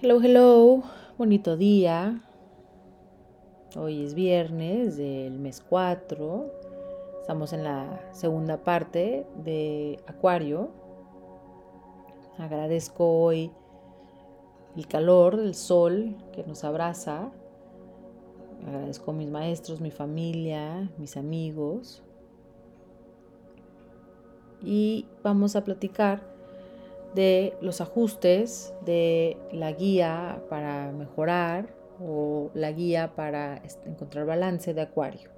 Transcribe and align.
Hello, 0.00 0.20
hello, 0.22 0.84
bonito 1.16 1.56
día. 1.56 2.22
Hoy 3.74 4.04
es 4.04 4.14
viernes 4.14 4.96
del 4.96 5.40
mes 5.40 5.60
4. 5.68 6.46
Estamos 7.20 7.52
en 7.52 7.64
la 7.64 8.00
segunda 8.12 8.58
parte 8.58 9.26
de 9.42 9.98
Acuario. 10.06 10.70
Agradezco 12.38 13.24
hoy 13.24 13.50
el 14.76 14.86
calor 14.86 15.36
del 15.36 15.56
sol 15.56 16.14
que 16.30 16.44
nos 16.44 16.62
abraza. 16.62 17.32
Agradezco 18.68 19.10
a 19.10 19.14
mis 19.14 19.28
maestros, 19.28 19.80
mi 19.80 19.90
familia, 19.90 20.92
mis 20.96 21.16
amigos. 21.16 22.04
Y 24.62 25.06
vamos 25.24 25.56
a 25.56 25.64
platicar 25.64 26.37
de 27.14 27.56
los 27.60 27.80
ajustes 27.80 28.74
de 28.84 29.36
la 29.52 29.72
guía 29.72 30.42
para 30.48 30.92
mejorar 30.92 31.74
o 32.00 32.50
la 32.54 32.70
guía 32.72 33.14
para 33.14 33.62
encontrar 33.84 34.26
balance 34.26 34.74
de 34.74 34.82
acuario. 34.82 35.30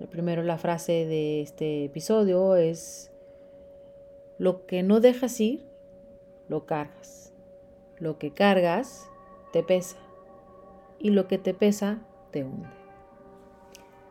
El 0.00 0.08
primero, 0.08 0.42
la 0.42 0.58
frase 0.58 1.06
de 1.06 1.40
este 1.40 1.84
episodio 1.84 2.56
es, 2.56 3.12
lo 4.38 4.66
que 4.66 4.82
no 4.82 5.00
dejas 5.00 5.40
ir, 5.40 5.66
lo 6.48 6.66
cargas. 6.66 7.32
Lo 7.98 8.18
que 8.18 8.32
cargas, 8.32 9.08
te 9.52 9.62
pesa. 9.62 9.96
Y 10.98 11.10
lo 11.10 11.28
que 11.28 11.38
te 11.38 11.54
pesa, 11.54 12.00
te 12.30 12.44
hunde. 12.44 12.68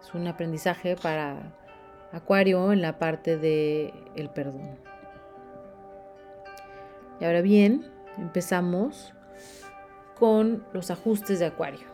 Es 0.01 0.13
un 0.15 0.27
aprendizaje 0.27 0.95
para 0.95 1.55
Acuario 2.15 2.71
en 2.71 2.81
la 2.81 2.97
parte 2.97 3.37
de 3.37 3.93
el 4.15 4.29
perdón. 4.29 4.79
Y 7.19 7.25
ahora 7.25 7.41
bien, 7.41 7.85
empezamos 8.17 9.13
con 10.17 10.63
los 10.73 10.91
ajustes 10.91 11.39
de 11.39 11.45
Acuario. 11.45 11.87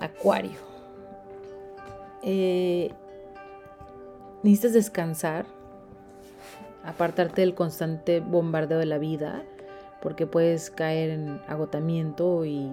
Acuario. 0.00 0.58
Eh, 2.22 2.92
necesitas 4.42 4.72
descansar, 4.72 5.46
apartarte 6.84 7.40
del 7.40 7.54
constante 7.54 8.20
bombardeo 8.20 8.78
de 8.78 8.86
la 8.86 8.98
vida, 8.98 9.42
porque 10.02 10.26
puedes 10.26 10.70
caer 10.70 11.10
en 11.10 11.40
agotamiento 11.48 12.44
y 12.44 12.70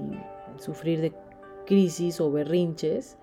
sufrir 0.58 1.02
de 1.02 1.14
crisis 1.66 2.20
o 2.20 2.32
berrinches. 2.32 3.18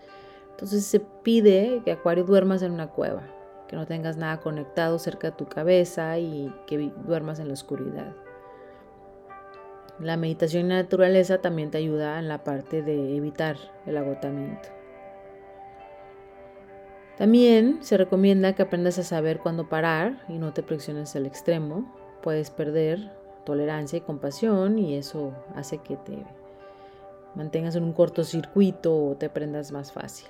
Entonces 0.51 0.85
se 0.85 1.01
pide 1.01 1.83
que 1.85 1.93
Acuario 1.93 2.25
duermas 2.25 2.63
en 2.63 2.73
una 2.73 2.89
cueva 2.89 3.23
que 3.71 3.77
no 3.77 3.87
tengas 3.87 4.17
nada 4.17 4.41
conectado 4.41 4.99
cerca 4.99 5.31
de 5.31 5.37
tu 5.37 5.47
cabeza 5.47 6.19
y 6.19 6.53
que 6.67 6.91
duermas 7.07 7.39
en 7.39 7.47
la 7.47 7.55
oscuridad. 7.55 8.17
La 10.01 10.17
meditación 10.17 10.67
y 10.67 10.69
la 10.71 10.83
naturaleza 10.83 11.39
también 11.39 11.71
te 11.71 11.79
ayuda 11.79 12.19
en 12.19 12.27
la 12.27 12.43
parte 12.43 12.83
de 12.83 13.17
evitar 13.17 13.57
el 13.87 13.97
agotamiento. 13.97 14.69
También 17.17 17.79
se 17.83 17.97
recomienda 17.97 18.55
que 18.57 18.63
aprendas 18.63 18.99
a 18.99 19.05
saber 19.05 19.39
cuándo 19.39 19.69
parar 19.69 20.25
y 20.27 20.39
no 20.39 20.53
te 20.53 20.65
presiones 20.65 21.15
al 21.15 21.27
extremo. 21.27 21.95
Puedes 22.23 22.51
perder 22.51 23.13
tolerancia 23.45 23.99
y 23.99 24.01
compasión 24.01 24.81
y 24.81 24.97
eso 24.97 25.33
hace 25.55 25.79
que 25.79 25.97
te 25.97 26.25
mantengas 27.37 27.77
en 27.77 27.85
un 27.85 27.93
cortocircuito 27.93 29.11
o 29.11 29.15
te 29.15 29.31
prendas 29.31 29.71
más 29.71 29.93
fácil. 29.93 30.27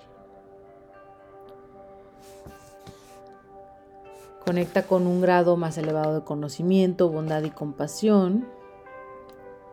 Conecta 4.44 4.83
con 4.83 5.06
un 5.06 5.20
grado 5.20 5.56
más 5.56 5.77
elevado 5.78 6.14
de 6.14 6.24
conocimiento, 6.24 7.10
bondad 7.10 7.42
y 7.42 7.50
compasión. 7.50 8.46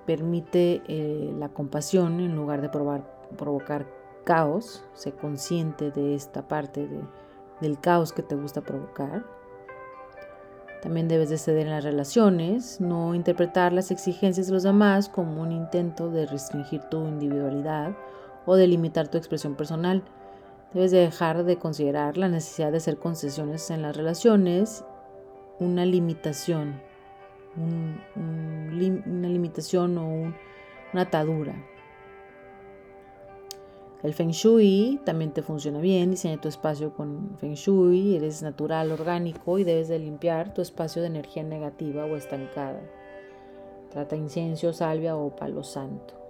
Permite 0.06 0.82
eh, 0.88 1.34
la 1.38 1.50
compasión 1.50 2.20
en 2.20 2.36
lugar 2.36 2.62
de 2.62 2.70
provocar 2.70 3.88
caos. 4.24 4.84
Sé 4.94 5.14
consciente 5.14 5.92
de 5.92 6.16
esta 6.16 6.48
parte 6.48 6.88
del 7.62 7.80
caos 7.80 8.14
que 8.14 8.24
te 8.24 8.36
gusta 8.36 8.62
provocar. 8.62 9.26
También 10.82 11.08
debes 11.08 11.30
de 11.30 11.38
ceder 11.38 11.66
en 11.66 11.74
las 11.74 11.84
relaciones, 11.84 12.80
no 12.80 13.16
interpretar 13.16 13.74
las 13.74 13.90
exigencias 13.90 14.48
de 14.48 14.54
los 14.54 14.64
demás 14.64 15.10
como 15.10 15.42
un 15.42 15.52
intento 15.52 16.12
de 16.12 16.28
restringir 16.28 16.82
tu 16.84 17.08
individualidad 17.08 17.96
o 18.46 18.56
de 18.56 18.68
limitar 18.68 19.08
tu 19.08 19.18
expresión 19.18 19.56
personal. 19.56 20.04
Debes 20.78 20.92
dejar 20.92 21.44
de 21.44 21.58
considerar 21.58 22.18
la 22.18 22.30
necesidad 22.30 22.70
de 22.70 22.78
hacer 22.78 23.00
concesiones 23.00 23.72
en 23.72 23.82
las 23.82 23.98
relaciones 23.98 24.86
una 25.60 25.88
limitación, 25.88 26.80
una 28.16 29.28
limitación 29.28 29.98
o 29.98 30.08
una 30.94 31.02
atadura. 31.02 31.56
El 34.04 34.14
Feng 34.14 34.30
Shui 34.30 35.02
también 35.04 35.32
te 35.32 35.42
funciona 35.42 35.80
bien, 35.80 36.12
diseña 36.12 36.40
tu 36.40 36.48
espacio 36.48 36.94
con 36.94 37.36
Feng 37.40 37.56
Shui, 37.56 38.16
eres 38.16 38.44
natural, 38.44 38.92
orgánico 38.92 39.58
y 39.58 39.64
debes 39.64 39.88
de 39.88 39.98
limpiar 39.98 40.54
tu 40.54 40.62
espacio 40.62 41.02
de 41.02 41.08
energía 41.08 41.42
negativa 41.42 42.06
o 42.06 42.16
estancada. 42.16 42.84
Trata 43.90 44.16
incienso, 44.16 44.72
salvia 44.74 45.18
o 45.18 45.36
palo 45.36 45.64
santo. 45.64 46.27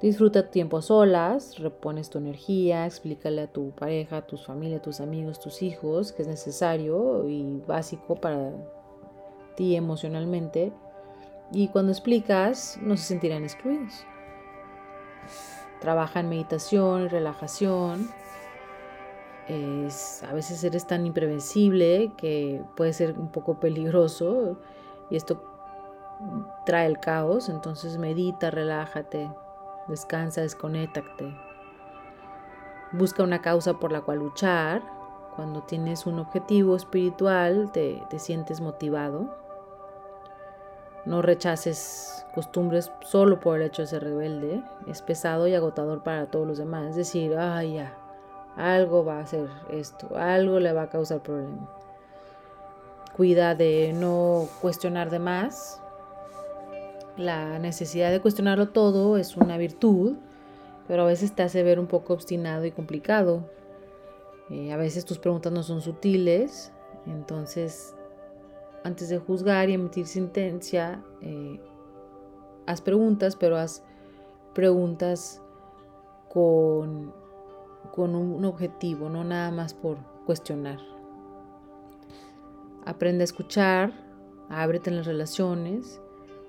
Disfruta 0.00 0.50
tiempo 0.50 0.76
a 0.76 0.82
solas, 0.82 1.58
repones 1.58 2.10
tu 2.10 2.18
energía, 2.18 2.84
explícale 2.84 3.42
a 3.42 3.46
tu 3.46 3.70
pareja, 3.70 4.18
a 4.18 4.26
tus 4.26 4.44
familia, 4.44 4.76
a 4.76 4.82
tus 4.82 5.00
amigos, 5.00 5.40
tus 5.40 5.62
hijos 5.62 6.12
que 6.12 6.20
es 6.22 6.28
necesario 6.28 7.26
y 7.26 7.62
básico 7.66 8.14
para 8.14 8.52
ti 9.56 9.74
emocionalmente. 9.74 10.70
Y 11.50 11.68
cuando 11.68 11.92
explicas, 11.92 12.78
no 12.82 12.96
se 12.98 13.04
sentirán 13.04 13.42
excluidos. 13.42 14.04
Trabaja 15.80 16.20
en 16.20 16.28
meditación 16.28 17.08
relajación. 17.08 18.10
a 19.48 20.32
veces 20.34 20.62
eres 20.62 20.86
tan 20.86 21.06
imprevisible 21.06 22.12
que 22.18 22.62
puede 22.76 22.92
ser 22.92 23.18
un 23.18 23.32
poco 23.32 23.60
peligroso 23.60 24.58
y 25.08 25.16
esto 25.16 25.42
trae 26.66 26.86
el 26.86 26.98
caos. 26.98 27.48
Entonces 27.48 27.96
medita, 27.96 28.50
relájate, 28.50 29.30
Descansa, 29.88 30.40
desconéctate. 30.40 31.34
Busca 32.92 33.22
una 33.22 33.42
causa 33.42 33.74
por 33.74 33.92
la 33.92 34.00
cual 34.00 34.18
luchar. 34.18 34.82
Cuando 35.34 35.62
tienes 35.62 36.06
un 36.06 36.18
objetivo 36.18 36.76
espiritual, 36.76 37.70
te, 37.72 38.02
te 38.08 38.18
sientes 38.18 38.60
motivado. 38.60 39.36
No 41.04 41.22
rechaces 41.22 42.26
costumbres 42.34 42.90
solo 43.02 43.38
por 43.38 43.56
el 43.56 43.68
hecho 43.68 43.82
de 43.82 43.88
ser 43.88 44.04
rebelde. 44.04 44.62
Es 44.86 45.02
pesado 45.02 45.46
y 45.46 45.54
agotador 45.54 46.02
para 46.02 46.26
todos 46.26 46.46
los 46.46 46.58
demás. 46.58 46.90
Es 46.90 46.96
decir, 46.96 47.36
ay, 47.36 47.74
ya, 47.74 47.94
algo 48.56 49.04
va 49.04 49.18
a 49.18 49.22
hacer 49.22 49.48
esto, 49.70 50.16
algo 50.16 50.58
le 50.58 50.72
va 50.72 50.82
a 50.82 50.88
causar 50.88 51.20
problema. 51.20 51.68
Cuida 53.14 53.54
de 53.54 53.92
no 53.94 54.48
cuestionar 54.60 55.10
de 55.10 55.18
más, 55.18 55.80
la 57.16 57.58
necesidad 57.58 58.10
de 58.10 58.20
cuestionarlo 58.20 58.68
todo 58.68 59.16
es 59.16 59.36
una 59.36 59.56
virtud, 59.56 60.16
pero 60.86 61.02
a 61.02 61.06
veces 61.06 61.32
te 61.32 61.42
hace 61.42 61.62
ver 61.62 61.80
un 61.80 61.86
poco 61.86 62.12
obstinado 62.12 62.64
y 62.64 62.70
complicado. 62.70 63.50
Eh, 64.50 64.72
a 64.72 64.76
veces 64.76 65.04
tus 65.04 65.18
preguntas 65.18 65.52
no 65.52 65.62
son 65.62 65.80
sutiles, 65.80 66.72
entonces 67.06 67.94
antes 68.84 69.08
de 69.08 69.18
juzgar 69.18 69.68
y 69.68 69.74
emitir 69.74 70.06
sentencia, 70.06 71.02
eh, 71.20 71.60
haz 72.66 72.80
preguntas, 72.80 73.34
pero 73.34 73.56
haz 73.56 73.82
preguntas 74.54 75.42
con, 76.28 77.12
con 77.92 78.14
un 78.14 78.44
objetivo, 78.44 79.08
no 79.08 79.24
nada 79.24 79.50
más 79.50 79.74
por 79.74 79.98
cuestionar. 80.24 80.78
Aprende 82.84 83.22
a 83.22 83.24
escuchar, 83.24 83.92
ábrete 84.48 84.90
en 84.90 84.96
las 84.96 85.06
relaciones 85.06 86.00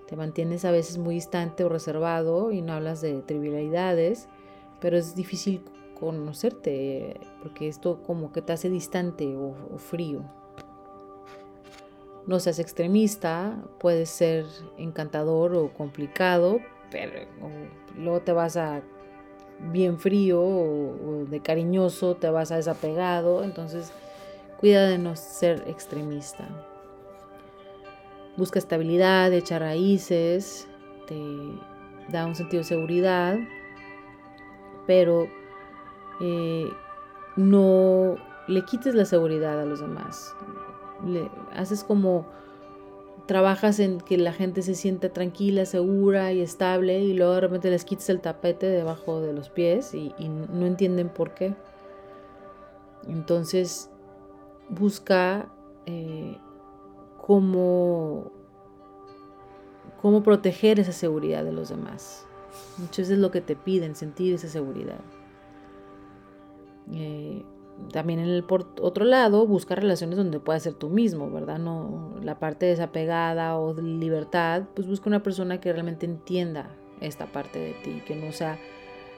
te 0.07 0.15
mantienes 0.15 0.63
a 0.65 0.71
veces 0.71 0.97
muy 0.97 1.15
distante 1.15 1.63
o 1.63 1.69
reservado 1.69 2.51
y 2.51 2.61
no 2.61 2.73
hablas 2.73 3.01
de 3.01 3.21
trivialidades, 3.21 4.27
pero 4.79 4.97
es 4.97 5.15
difícil 5.15 5.63
conocerte 5.99 7.19
porque 7.41 7.67
esto 7.67 8.01
como 8.03 8.31
que 8.31 8.41
te 8.41 8.53
hace 8.53 8.69
distante 8.69 9.35
o, 9.35 9.77
frío. 9.77 10.21
No 12.25 12.39
seas 12.39 12.59
extremista, 12.59 13.57
puedes 13.79 14.09
ser 14.09 14.45
encantador 14.77 15.55
o 15.55 15.73
complicado, 15.73 16.59
pero 16.89 17.27
luego 17.97 18.21
te 18.21 18.31
vas 18.31 18.57
a 18.57 18.81
bien 19.59 19.97
frío 19.97 20.41
o, 20.41 21.25
de 21.29 21.41
cariñoso, 21.41 22.15
te 22.15 22.29
vas 22.29 22.51
a 22.51 22.57
desapegado, 22.57 23.43
entonces 23.43 23.91
cuida 24.59 24.87
de 24.87 24.97
no 24.97 25.15
ser 25.15 25.63
extremista 25.67 26.47
busca 28.37 28.59
estabilidad, 28.59 29.33
echa 29.33 29.59
raíces, 29.59 30.67
te 31.07 31.19
da 32.09 32.25
un 32.25 32.35
sentido 32.35 32.61
de 32.61 32.67
seguridad, 32.67 33.37
pero 34.85 35.27
eh, 36.21 36.71
no 37.35 38.15
le 38.47 38.63
quites 38.63 38.95
la 38.95 39.05
seguridad 39.05 39.59
a 39.59 39.65
los 39.65 39.81
demás. 39.81 40.35
Le 41.05 41.29
haces 41.53 41.83
como 41.83 42.27
trabajas 43.25 43.79
en 43.79 43.99
que 43.99 44.17
la 44.17 44.31
gente 44.31 44.61
se 44.61 44.73
sienta 44.73 45.09
tranquila, 45.09 45.65
segura 45.65 46.31
y 46.31 46.41
estable 46.41 47.01
y 47.01 47.13
luego 47.13 47.33
de 47.33 47.41
repente 47.41 47.69
les 47.69 47.83
quitas 47.83 48.09
el 48.09 48.21
tapete 48.21 48.67
debajo 48.67 49.19
de 49.19 49.33
los 49.33 49.49
pies 49.49 49.93
y, 49.93 50.13
no 50.29 50.65
entienden 50.65 51.09
por 51.09 51.33
qué. 51.33 51.53
Entonces 53.07 53.89
busca 54.69 55.49
eh, 55.85 56.37
cómo, 57.27 58.31
cómo 60.01 60.23
proteger 60.23 60.79
esa 60.79 60.93
seguridad 60.93 61.43
de 61.43 61.51
los 61.51 61.67
demás. 61.67 62.25
Muchas 62.77 62.99
veces 62.99 63.11
es 63.11 63.19
lo 63.19 63.31
que 63.31 63.41
te 63.41 63.57
piden, 63.57 63.95
sentir 63.95 64.33
esa 64.33 64.47
seguridad. 64.47 65.01
Eh, 66.93 67.43
también 67.91 68.45
por 68.47 68.69
otro 68.81 69.03
lado, 69.03 69.45
busca 69.45 69.75
relaciones 69.75 70.17
donde 70.17 70.39
puedas 70.39 70.63
ser 70.63 70.75
tú 70.75 70.89
mismo, 70.89 71.29
¿verdad? 71.29 71.59
No 71.59 72.15
la 72.23 72.39
parte 72.39 72.65
desapegada 72.65 73.59
o 73.59 73.73
de 73.73 73.83
libertad, 73.83 74.63
pues 74.73 74.87
busca 74.87 75.09
una 75.09 75.21
persona 75.21 75.59
que 75.59 75.73
realmente 75.73 76.05
entienda 76.05 76.71
esta 77.01 77.25
parte 77.33 77.59
de 77.59 77.73
ti, 77.83 78.01
que 78.07 78.15
no 78.15 78.31
sea 78.31 78.57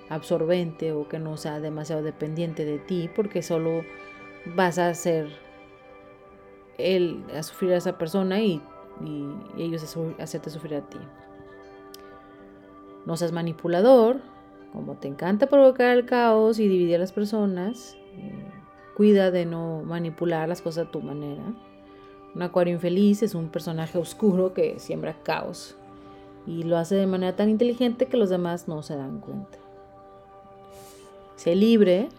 absorbente 0.09 0.93
o 0.93 1.07
que 1.07 1.19
no 1.19 1.37
sea 1.37 1.59
demasiado 1.59 2.01
dependiente 2.01 2.65
de 2.65 2.79
ti, 2.79 3.07
porque 3.15 3.43
solo 3.43 3.83
vas 4.55 4.79
a 4.79 4.89
hacer 4.89 5.29
él 6.79 7.23
a 7.35 7.43
sufrir 7.43 7.73
a 7.73 7.77
esa 7.77 7.97
persona 7.97 8.41
y, 8.41 8.61
ellos 9.57 9.95
a 9.95 10.23
hacerte 10.23 10.49
sufrir 10.49 10.75
a 10.75 10.81
ti. 10.81 10.97
No 13.05 13.15
seas 13.15 13.31
manipulador, 13.31 14.17
como 14.73 14.95
te 14.95 15.07
encanta 15.07 15.47
provocar 15.47 15.97
el 15.97 16.05
caos 16.05 16.59
y 16.59 16.67
dividir 16.67 16.95
a 16.95 16.99
las 16.99 17.13
personas, 17.13 17.95
cuida 18.97 19.31
de 19.31 19.45
no 19.45 19.83
manipular 19.85 20.49
las 20.49 20.61
cosas 20.61 20.87
a 20.87 20.91
tu 20.91 21.01
manera. 21.01 21.43
Un 22.35 22.41
acuario 22.41 22.73
infeliz 22.73 23.23
es 23.23 23.35
un 23.35 23.47
personaje 23.49 23.97
oscuro 23.97 24.53
que 24.53 24.79
siembra 24.79 25.15
caos 25.23 25.77
y 26.45 26.63
lo 26.63 26.77
hace 26.77 26.95
de 26.95 27.07
manera 27.07 27.35
tan 27.35 27.49
inteligente 27.49 28.07
que 28.07 28.17
los 28.17 28.29
demás 28.29 28.67
no 28.67 28.81
se 28.81 28.95
dan 28.95 29.19
cuenta. 29.19 29.57
Sé 31.35 31.55
libre, 31.55 32.09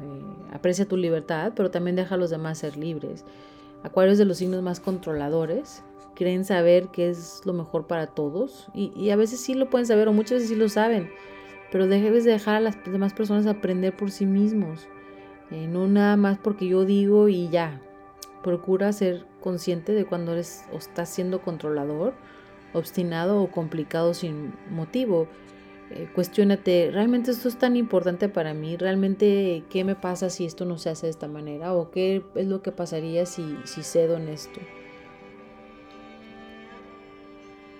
eh, 0.00 0.41
aprecia 0.52 0.86
tu 0.86 0.96
libertad, 0.96 1.52
pero 1.56 1.70
también 1.70 1.96
deja 1.96 2.14
a 2.14 2.18
los 2.18 2.30
demás 2.30 2.58
ser 2.58 2.76
libres. 2.76 3.24
Acuarios 3.82 4.18
de 4.18 4.24
los 4.24 4.38
signos 4.38 4.62
más 4.62 4.78
controladores, 4.78 5.82
creen 6.14 6.44
saber 6.44 6.88
qué 6.92 7.08
es 7.08 7.40
lo 7.44 7.52
mejor 7.52 7.86
para 7.86 8.06
todos 8.06 8.68
y, 8.74 8.92
y, 8.94 9.10
a 9.10 9.16
veces 9.16 9.40
sí 9.40 9.54
lo 9.54 9.70
pueden 9.70 9.86
saber 9.86 10.08
o 10.08 10.12
muchas 10.12 10.36
veces 10.36 10.50
sí 10.50 10.56
lo 10.56 10.68
saben, 10.68 11.10
pero 11.72 11.86
debes 11.86 12.24
dejar 12.24 12.56
a 12.56 12.60
las 12.60 12.76
demás 12.84 13.14
personas 13.14 13.46
aprender 13.46 13.96
por 13.96 14.10
sí 14.10 14.26
mismos, 14.26 14.86
eh, 15.52 15.66
no 15.66 15.86
nada 15.86 16.16
más 16.16 16.38
porque 16.38 16.66
yo 16.66 16.84
digo 16.84 17.28
y 17.28 17.48
ya. 17.50 17.80
Procura 18.42 18.92
ser 18.92 19.26
consciente 19.40 19.92
de 19.92 20.06
cuando 20.06 20.32
eres 20.32 20.64
o 20.72 20.78
estás 20.78 21.10
siendo 21.10 21.42
controlador, 21.42 22.14
obstinado 22.72 23.40
o 23.40 23.50
complicado 23.50 24.14
sin 24.14 24.54
motivo. 24.70 25.28
Eh, 25.94 26.08
cuestiónate, 26.14 26.90
¿realmente 26.90 27.32
esto 27.32 27.48
es 27.48 27.58
tan 27.58 27.76
importante 27.76 28.30
para 28.30 28.54
mí? 28.54 28.78
¿Realmente 28.78 29.62
qué 29.68 29.84
me 29.84 29.94
pasa 29.94 30.30
si 30.30 30.46
esto 30.46 30.64
no 30.64 30.78
se 30.78 30.88
hace 30.88 31.06
de 31.06 31.10
esta 31.10 31.28
manera? 31.28 31.74
¿O 31.74 31.90
qué 31.90 32.24
es 32.34 32.46
lo 32.46 32.62
que 32.62 32.72
pasaría 32.72 33.26
si, 33.26 33.58
si 33.64 33.82
cedo 33.82 34.16
en 34.16 34.28
esto? 34.28 34.58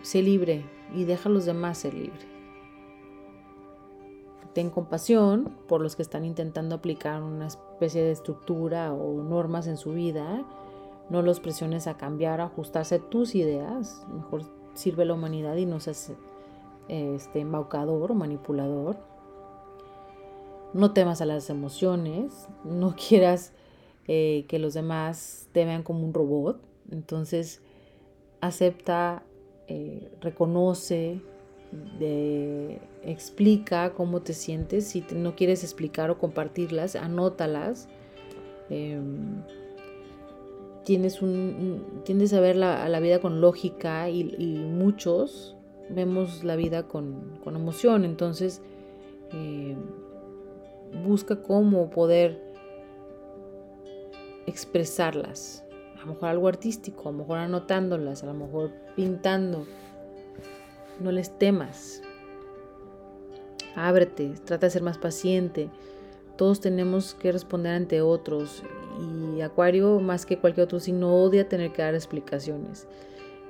Sé 0.03 0.21
libre 0.21 0.65
y 0.95 1.05
deja 1.05 1.31
a 1.31 1.33
los 1.33 1.47
demás 1.47 1.79
ser 1.79 1.95
libres. 1.95 2.27
Ten 4.53 4.69
compasión 4.69 5.57
por 5.67 5.81
los 5.81 5.97
que 5.97 6.03
están 6.03 6.27
intentando 6.27 6.75
aplicar 6.75 7.23
una 7.23 7.47
especie 7.47 8.03
de 8.03 8.13
estructura 8.13 8.93
o 8.93 9.23
normas 9.23 9.67
en 9.67 9.79
su 9.79 9.93
vida. 9.93 10.45
No 11.09 11.23
los 11.23 11.41
presiones 11.41 11.87
a 11.87 11.97
cambiar, 11.97 12.43
a 12.43 12.45
ajustarse 12.45 12.97
a 12.97 12.99
tus 12.99 13.35
ideas. 13.35 14.07
Mejor 14.13 14.43
sirve 14.75 15.07
la 15.07 15.15
humanidad 15.15 15.57
y 15.57 15.65
no 15.65 15.81
seas 15.81 16.13
este, 16.89 17.41
embaucador 17.41 18.13
o 18.13 18.15
manipulador. 18.15 18.97
No 20.73 20.93
temas 20.93 21.21
a 21.21 21.27
las 21.27 21.51
emociones. 21.51 22.49
No 22.65 22.95
quieras 23.09 23.53
eh, 24.09 24.45
que 24.49 24.59
los 24.59 24.75
demás 24.75 25.49
te 25.53 25.65
vean 25.65 25.83
como 25.83 26.05
un 26.05 26.15
robot. 26.15 26.61
Entonces, 26.91 27.63
acepta, 28.41 29.23
eh, 29.69 30.11
reconoce, 30.21 31.21
explica 33.03 33.95
cómo 33.95 34.21
te 34.21 34.35
sientes. 34.35 34.87
Si 34.89 35.05
no 35.15 35.37
quieres 35.37 35.63
explicar 35.63 36.11
o 36.11 36.19
compartirlas, 36.19 36.97
anótalas. 36.97 37.89
Em, 38.71 39.43
tienes, 40.85 41.23
un, 41.23 41.85
a 42.33 42.41
ver 42.41 42.57
la, 42.57 43.01
vida 43.01 43.21
con 43.21 43.41
lógica 43.41 44.09
y, 44.11 44.25
muchos 44.57 45.57
vemos 45.95 46.45
la 46.45 46.57
vida 46.57 46.85
con, 46.85 47.41
emoción. 47.47 48.05
Entonces, 48.05 48.61
em, 49.33 49.77
busca 51.05 51.43
cómo 51.43 51.91
poder 51.91 52.41
expresarlas. 54.47 55.65
A 55.97 56.01
lo 56.01 56.15
mejor 56.15 56.29
algo 56.29 56.49
artístico, 56.49 57.09
a 57.09 57.13
lo 57.13 57.19
mejor 57.19 57.39
anotándolas, 57.39 58.23
a 58.23 58.27
lo 58.27 58.35
mejor 58.35 58.71
pintando 58.97 59.67
no 61.01 61.13
les 61.13 61.37
temas. 61.39 62.03
Ábrete, 63.75 64.35
trata 64.45 64.67
de 64.67 64.71
ser 64.71 64.83
más 64.83 64.99
paciente. 64.99 65.71
Todos 66.37 66.61
tenemos 66.61 67.15
que 67.15 67.33
responder 67.33 67.75
ante 67.75 68.03
otros 68.03 68.63
y 69.35 69.41
Acuario, 69.41 70.01
más 70.01 70.27
que 70.27 70.39
cualquier 70.39 70.65
otro 70.65 70.81
signo, 70.81 71.15
odia 71.15 71.49
tener 71.49 71.73
que 71.73 71.83
dar 71.83 71.95
explicaciones. 71.95 72.87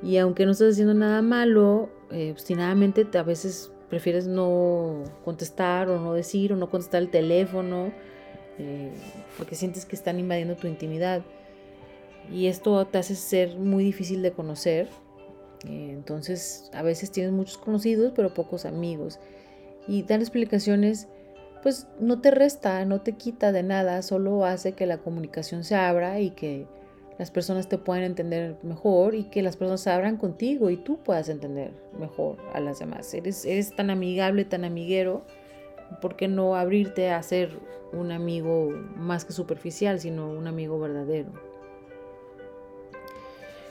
Y 0.03 0.17
aunque 0.17 0.47
no 0.47 0.53
estás 0.53 0.73
haciendo 0.73 0.95
nada 0.95 1.23
malo, 1.23 1.89
eh, 2.13 2.31
obstinadamente 2.33 3.07
a 3.17 3.23
veces 3.23 3.71
prefieres 3.89 4.27
no 4.27 5.05
contestar 5.25 5.89
o 5.89 6.01
no 6.01 6.15
decir 6.15 6.53
o 6.53 6.57
no 6.57 6.71
contestar 6.71 7.03
el 7.03 7.11
teléfono 7.11 7.93
eh, 8.59 8.93
porque 9.37 9.55
sientes 9.55 9.85
que 9.85 9.97
están 9.97 10.19
invadiendo 10.19 10.57
tu 10.57 10.67
intimidad. 10.67 11.23
Y 12.31 12.47
esto 12.47 12.87
te 12.87 12.99
hace 12.99 13.15
ser 13.17 13.57
muy 13.57 13.85
difícil 13.85 14.23
de 14.23 14.33
conocer 14.33 14.89
eh, 15.65 15.91
entonces, 15.93 16.71
a 16.73 16.83
veces 16.83 17.11
tienes 17.11 17.33
muchos 17.33 17.59
conocidos, 17.59 18.13
pero 18.15 18.35
pocos 18.35 18.65
amigos. 18.65 19.19
Y 19.87 20.03
dar 20.03 20.21
explicaciones, 20.21 21.09
pues 21.63 21.87
no 22.01 22.21
te 22.21 22.31
resta, 22.31 22.85
no 22.85 23.01
te 23.01 23.13
quita 23.13 23.53
de 23.53 23.63
nada, 23.63 24.03
solo 24.03 24.45
hace 24.45 24.73
que 24.73 24.87
la 24.87 24.99
comunicación 24.99 25.65
se 25.65 25.75
abra 25.75 26.21
y 26.21 26.31
que 26.31 26.67
las 27.19 27.31
personas 27.31 27.69
te 27.69 27.79
puedan 27.79 28.05
entender 28.05 28.57
mejor 28.63 29.15
y 29.15 29.25
que 29.25 29.43
las 29.43 29.57
personas 29.57 29.87
abran 29.87 30.17
contigo 30.17 30.71
y 30.71 30.77
tú 30.77 30.99
puedas 30.99 31.29
entender 31.29 31.73
mejor 31.99 32.39
a 32.53 32.61
las 32.61 32.79
demás. 32.79 33.13
Eres, 33.15 33.45
eres 33.45 33.75
tan 33.75 33.91
amigable, 33.91 34.45
tan 34.45 34.65
amiguero, 34.65 35.23
¿por 36.01 36.17
qué 36.17 36.29
no 36.29 36.57
abrirte 36.57 37.11
a 37.11 37.23
ser 37.23 37.51
un 37.93 38.13
amigo 38.13 38.71
más 38.97 39.25
que 39.25 39.33
superficial, 39.33 40.01
sino 40.01 40.31
un 40.31 40.47
amigo 40.47 40.81
verdadero? 40.81 41.31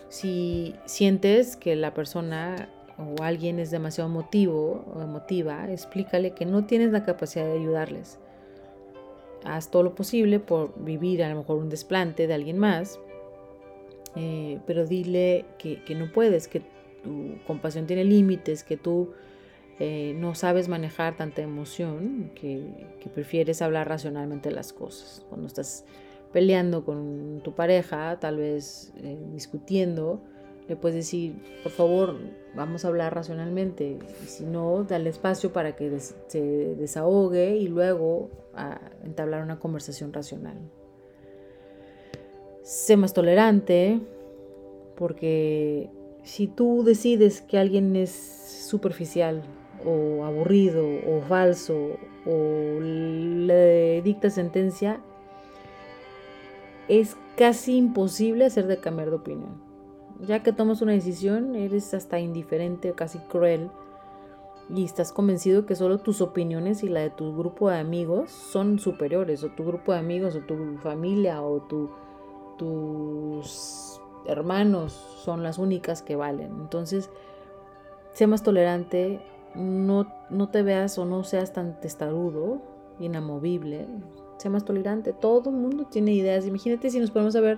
Si 0.10 0.76
sientes 0.86 1.56
que 1.56 1.76
la 1.76 1.94
persona 1.94 2.70
o 2.98 3.24
alguien 3.24 3.60
es 3.60 3.72
demasiado 3.72 4.10
emotivo 4.10 4.84
o 4.94 5.02
emotiva, 5.02 5.72
explícale 5.72 6.32
que 6.32 6.46
no 6.46 6.66
tienes 6.66 6.92
la 6.92 7.06
capacidad 7.06 7.46
de 7.46 7.54
ayudarles. 7.54 8.20
Haz 9.44 9.72
todo 9.72 9.84
lo 9.84 9.96
posible 9.96 10.40
por 10.40 10.84
vivir 10.84 11.24
a 11.24 11.30
lo 11.30 11.38
mejor 11.38 11.58
un 11.58 11.70
desplante 11.70 12.28
de 12.28 12.34
alguien 12.34 12.58
más, 12.58 13.00
eh, 14.16 14.60
pero 14.68 14.86
dile 14.86 15.46
que, 15.58 15.96
no 15.96 16.12
puedes, 16.12 16.48
que 16.48 16.62
tu 17.04 17.38
compasión 17.48 17.88
tiene 17.88 18.04
límites, 18.04 18.64
que 18.64 18.78
tú 18.78 19.12
eh, 19.80 20.14
no 20.18 20.36
sabes 20.36 20.68
manejar 20.68 21.16
tanta 21.16 21.42
emoción, 21.42 22.32
que, 22.36 22.90
prefieres 23.14 23.62
hablar 23.62 23.88
racionalmente 23.88 24.52
las 24.52 24.74
cosas. 24.74 25.26
Cuando 25.30 25.48
estás 25.48 25.86
peleando 26.32 26.86
con 26.86 27.42
tu 27.44 27.54
pareja, 27.54 28.20
tal 28.20 28.38
vez 28.38 28.94
eh, 28.98 29.18
discutiendo, 29.34 30.22
le 30.68 30.76
puedes 30.76 30.96
decir, 30.96 31.36
por 31.64 31.72
favor, 31.72 32.18
vamos 32.56 32.86
a 32.86 32.90
hablar 32.90 33.14
racionalmente. 33.14 34.00
Si 34.26 34.46
no, 34.46 34.84
dale 34.84 35.10
espacio 35.10 35.52
para 35.52 35.76
que 35.76 36.00
se 36.00 36.42
desahogue 36.76 37.58
y 37.58 37.68
luego 37.68 38.30
a 38.54 38.80
entablar 39.04 39.44
una 39.44 39.60
conversación 39.60 40.14
racional. 40.14 40.58
Sé 42.64 42.98
más 42.98 43.14
tolerante, 43.14 44.00
porque 44.96 45.90
si 46.24 46.48
tú 46.48 46.84
decides 46.84 47.42
que 47.42 47.58
alguien 47.58 47.96
es 47.96 48.12
superficial 48.68 49.44
o 49.86 50.24
aburrido 50.24 50.86
o 50.86 51.22
falso 51.22 51.98
o 52.26 52.80
le 52.80 54.02
dicta 54.04 54.30
sentencia, 54.30 55.02
es 56.88 57.16
casi 57.36 57.78
imposible 57.78 58.46
hacer 58.46 58.68
de 58.68 58.78
cambiar 58.78 59.10
de 59.10 59.16
opinión. 59.16 59.62
Ya 60.20 60.44
que 60.44 60.54
tomas 60.54 60.82
una 60.82 60.92
decisión, 60.92 61.56
eres 61.56 61.94
hasta 61.94 62.20
indiferente, 62.20 62.94
casi 62.94 63.18
cruel, 63.18 63.72
y 64.70 64.84
estás 64.84 65.12
convencido 65.12 65.66
que 65.66 65.76
solo 65.76 65.98
tus 65.98 66.22
opiniones 66.22 66.84
y 66.84 66.90
la 66.90 67.02
de 67.02 67.10
tu 67.10 67.36
grupo 67.36 67.70
de 67.70 67.78
amigos 67.78 68.32
son 68.32 68.78
superiores, 68.78 69.44
o 69.44 69.50
tu 69.50 69.66
grupo 69.66 69.94
de 69.94 70.00
amigos, 70.00 70.36
o 70.36 70.40
tu 70.42 70.78
familia, 70.78 71.42
o 71.42 71.62
tu, 71.62 71.90
tus 72.62 74.00
hermanos 74.28 74.94
son 75.24 75.42
las 75.42 75.58
únicas 75.58 76.04
que 76.04 76.16
valen. 76.16 76.52
Entonces, 76.62 77.10
sé 78.14 78.28
más 78.28 78.44
tolerante, 78.44 79.20
no, 79.56 80.06
no 80.30 80.50
te 80.50 80.62
veas 80.62 81.00
o 81.00 81.06
no 81.06 81.24
seas 81.24 81.54
tan 81.54 81.80
testarudo, 81.80 82.62
inamovible, 83.00 83.88
sé 84.38 84.50
más 84.52 84.64
tolerante. 84.64 85.12
Todo 85.12 85.50
el 85.50 85.56
mundo 85.56 85.88
tiene 85.90 86.14
ideas. 86.14 86.46
Imagínate 86.46 86.92
si 86.92 87.00
nos 87.00 87.10
ponemos 87.10 87.36
a 87.36 87.42
ver 87.42 87.58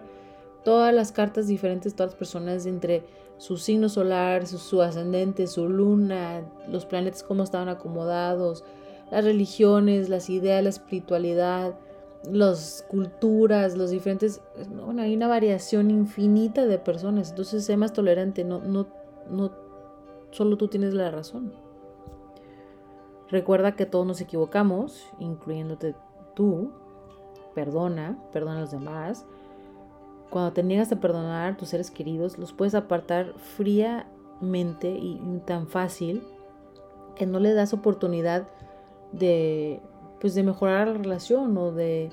todas 0.63 0.93
las 0.93 1.11
cartas 1.11 1.47
diferentes, 1.47 1.95
todas 1.95 2.13
las 2.13 2.17
personas 2.17 2.65
entre 2.65 3.03
su 3.37 3.57
signo 3.57 3.89
solar, 3.89 4.47
su, 4.47 4.81
ascendente, 4.81 5.47
su 5.47 5.67
luna, 5.67 6.43
los 6.69 6.85
planetas 6.85 7.23
cómo 7.23 7.43
estaban 7.43 7.67
acomodados, 7.67 8.63
las 9.11 9.25
religiones, 9.25 10.07
las 10.07 10.29
ideas, 10.29 10.63
la 10.63 10.69
espiritualidad, 10.69 11.77
las 12.31 12.85
culturas, 12.87 13.77
los 13.77 13.91
diferentes, 13.91 14.41
bueno, 14.69 15.01
hay 15.01 15.15
una 15.15 15.27
variación 15.27 15.91
infinita 15.91 16.65
de 16.65 16.77
personas, 16.77 17.31
entonces 17.31 17.65
sé 17.65 17.75
más 17.77 17.93
tolerante, 17.93 18.43
no, 18.43 18.59
no, 18.59 18.87
no, 19.29 19.51
solo 20.31 20.57
tú 20.57 20.67
tienes 20.67 20.93
la 20.93 21.11
razón. 21.11 21.53
Recuerda 23.29 23.75
que 23.75 23.85
todos 23.85 24.05
nos 24.05 24.21
equivocamos, 24.21 25.05
incluyéndote 25.19 25.95
tú, 26.35 26.71
perdona, 27.55 28.17
perdona 28.31 28.57
a 28.57 28.61
los 28.61 28.71
demás, 28.71 29.25
cuando 30.29 30.53
te 30.53 30.63
niegas 30.63 30.91
a 30.91 30.99
perdonar 30.99 31.53
a 31.53 31.57
tus 31.57 31.69
seres 31.69 31.91
queridos, 31.91 32.37
los 32.37 32.53
puedes 32.53 32.73
apartar 32.73 33.33
fríamente 33.37 34.89
y 34.89 35.19
tan 35.45 35.67
fácil 35.67 36.23
que 37.15 37.25
no 37.25 37.39
le 37.39 37.53
das 37.53 37.73
oportunidad 37.73 38.47
de, 39.11 39.79
pues 40.23 40.35
de 40.35 40.43
mejorar 40.43 40.87
la 40.87 40.93
relación 40.93 41.57
o 41.57 41.73
de, 41.73 42.09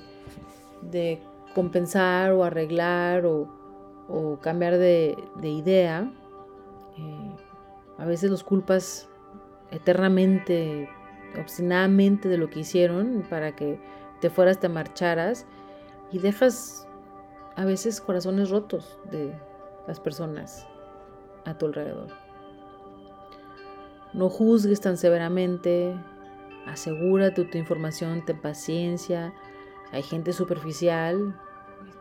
de 0.81 1.21
compensar 1.55 2.33
o 2.33 2.43
arreglar 2.43 3.25
o, 3.25 3.47
cambiar 4.41 4.77
de, 4.77 5.15
idea. 5.41 6.11
Eh, 6.97 7.31
a 7.97 8.05
veces 8.05 8.29
los 8.29 8.43
culpas 8.43 9.07
eternamente, 9.71 10.89
obstinadamente 11.39 12.27
de 12.27 12.37
lo 12.37 12.49
que 12.49 12.59
hicieron 12.59 13.25
para 13.29 13.55
que 13.55 13.79
te 14.19 14.29
fueras, 14.29 14.59
te 14.59 14.67
marcharas 14.67 15.45
y 16.11 16.19
dejas 16.19 16.85
a 17.55 17.63
veces 17.63 18.01
corazones 18.01 18.49
rotos 18.49 18.99
de 19.09 19.33
las 19.87 20.01
personas 20.01 20.67
a 21.45 21.57
tu 21.57 21.67
alrededor. 21.67 22.09
No 24.11 24.27
juzgues 24.27 24.81
tan 24.81 24.97
severamente, 24.97 25.95
asegúrate 26.65 27.45
tu 27.45 27.57
información, 27.57 28.25
ten 28.25 28.39
paciencia. 28.39 29.33
Hay 29.91 30.03
gente 30.03 30.33
superficial, 30.33 31.39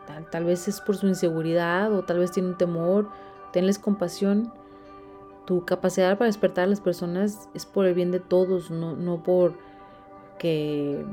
tal, 0.07 0.31
tal 0.31 0.45
vez 0.45 0.69
es 0.69 0.81
por 0.81 0.97
su 0.97 1.09
inseguridad 1.09 1.93
o 1.93 2.03
tal 2.05 2.19
vez 2.19 2.31
tiene 2.31 2.51
un 2.51 2.59
temor, 2.59 3.09
tenles 3.53 3.79
compasión. 3.79 4.53
Tu 5.47 5.65
capacidad 5.65 6.17
para 6.17 6.27
despertar 6.27 6.65
a 6.65 6.69
las 6.69 6.81
personas 6.81 7.49
es 7.55 7.67
por 7.67 7.87
el 7.87 7.95
bien 7.95 8.13
de 8.13 8.21
todos, 8.21 8.71
no, 8.71 8.95
no 8.95 9.23
por 9.23 9.55
que 10.39 11.05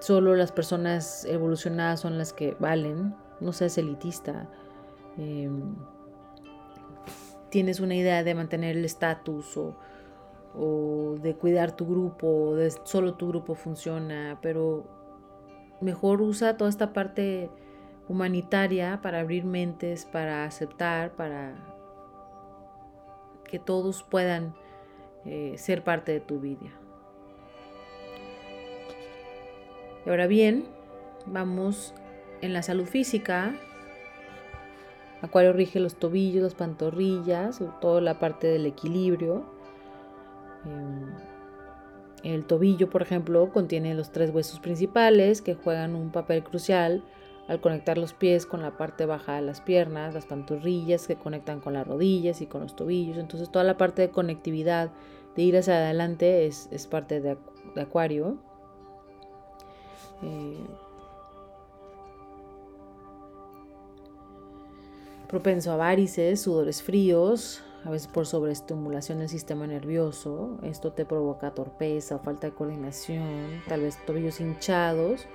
solo 0.00 0.34
las 0.36 0.52
personas 0.52 1.24
evolucionadas 1.24 2.00
son 2.00 2.18
las 2.18 2.32
que 2.32 2.56
valen 2.60 3.14
no 3.40 3.52
seas 3.52 3.78
elitista, 3.78 4.48
em, 5.16 5.74
tienes 7.50 7.80
una 7.80 7.94
idea 7.94 8.24
de 8.24 8.34
mantener 8.34 8.76
el 8.76 8.84
estatus 8.84 9.56
o, 9.56 9.76
de 10.54 11.34
cuidar 11.34 11.72
tu 11.72 11.86
grupo, 11.86 12.26
o 12.26 12.54
de 12.54 12.70
solo 12.84 13.14
tu 13.14 13.28
grupo 13.28 13.54
funciona, 13.54 14.38
pero 14.40 14.84
mejor 15.80 16.22
usa 16.22 16.56
toda 16.56 16.70
esta 16.70 16.92
parte 16.92 17.50
humanitaria 18.08 19.00
para 19.02 19.20
abrir 19.20 19.44
mentes, 19.44 20.04
para 20.04 20.44
aceptar, 20.44 21.12
para 21.12 21.54
que 23.44 23.58
todos 23.58 24.02
puedan 24.02 24.54
eh, 25.24 25.54
ser 25.56 25.82
parte 25.82 26.12
de 26.12 26.20
tu 26.20 26.40
vida. 26.40 26.70
Y 30.06 30.10
ahora 30.10 30.26
bien, 30.26 30.66
vamos 31.26 31.94
en 32.42 32.52
la 32.52 32.62
salud 32.62 32.86
física, 32.86 33.54
Acuario 35.24 35.54
rige 35.54 35.80
los 35.80 35.94
tobillos, 35.96 36.42
las 36.42 36.54
pantorrillas, 36.54 37.58
toda 37.80 38.02
la 38.02 38.18
parte 38.18 38.46
del 38.46 38.66
equilibrio. 38.66 39.53
Em, 40.64 41.12
el 42.22 42.46
tobillo, 42.46 42.88
por 42.88 43.02
ejemplo, 43.02 43.50
contiene 43.52 43.94
los 43.94 44.10
tres 44.10 44.30
huesos 44.30 44.60
principales 44.60 45.42
que 45.42 45.54
juegan 45.54 45.94
un 45.94 46.10
papel 46.10 46.42
crucial 46.42 47.04
al 47.48 47.60
conectar 47.60 47.98
los 47.98 48.14
pies 48.14 48.46
con 48.46 48.62
la 48.62 48.78
parte 48.78 49.04
baja 49.04 49.34
de 49.36 49.42
las 49.42 49.60
piernas, 49.60 50.14
las 50.14 50.24
pantorrillas 50.24 51.06
que 51.06 51.16
conectan 51.16 51.60
con 51.60 51.74
las 51.74 51.86
rodillas 51.86 52.40
y 52.40 52.46
con 52.46 52.62
los 52.62 52.74
tobillos. 52.74 53.18
Entonces 53.18 53.50
toda 53.50 53.64
la 53.64 53.76
parte 53.76 54.02
de 54.02 54.10
conectividad, 54.10 54.90
de 55.36 55.42
ir 55.42 55.56
hacia 55.56 55.74
adelante, 55.74 56.46
es, 56.46 56.86
parte 56.86 57.20
de, 57.20 57.36
Acuario. 57.76 58.38
Eh, 60.22 60.64
propenso 65.28 65.72
a 65.72 65.76
varices, 65.76 66.40
sudores 66.40 66.82
fríos, 66.82 67.62
a 67.84 67.90
veces 67.90 68.08
por 68.08 68.26
sobreestimulación 68.26 69.18
del 69.18 69.28
sistema 69.28 69.66
nervioso. 69.66 70.58
Esto 70.62 70.92
te 70.92 71.04
provoca 71.04 71.50
torpeza 71.52 72.18
falta 72.18 72.46
de 72.46 72.54
coordinación, 72.54 73.62
tal 73.68 73.82
vez 73.82 73.98
tobillos 74.06 74.40
hinchados 74.40 75.26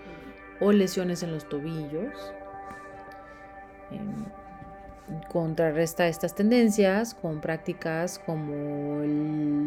o 0.59 0.71
lesiones 0.71 1.21
en 1.23 1.31
los 1.31 1.47
tobillos. 1.47 2.33
Em, 3.91 4.25
contrarresta 5.29 6.07
estas 6.07 6.35
tendencias 6.35 7.13
con 7.13 7.41
prácticas 7.41 8.19
como 8.19 9.01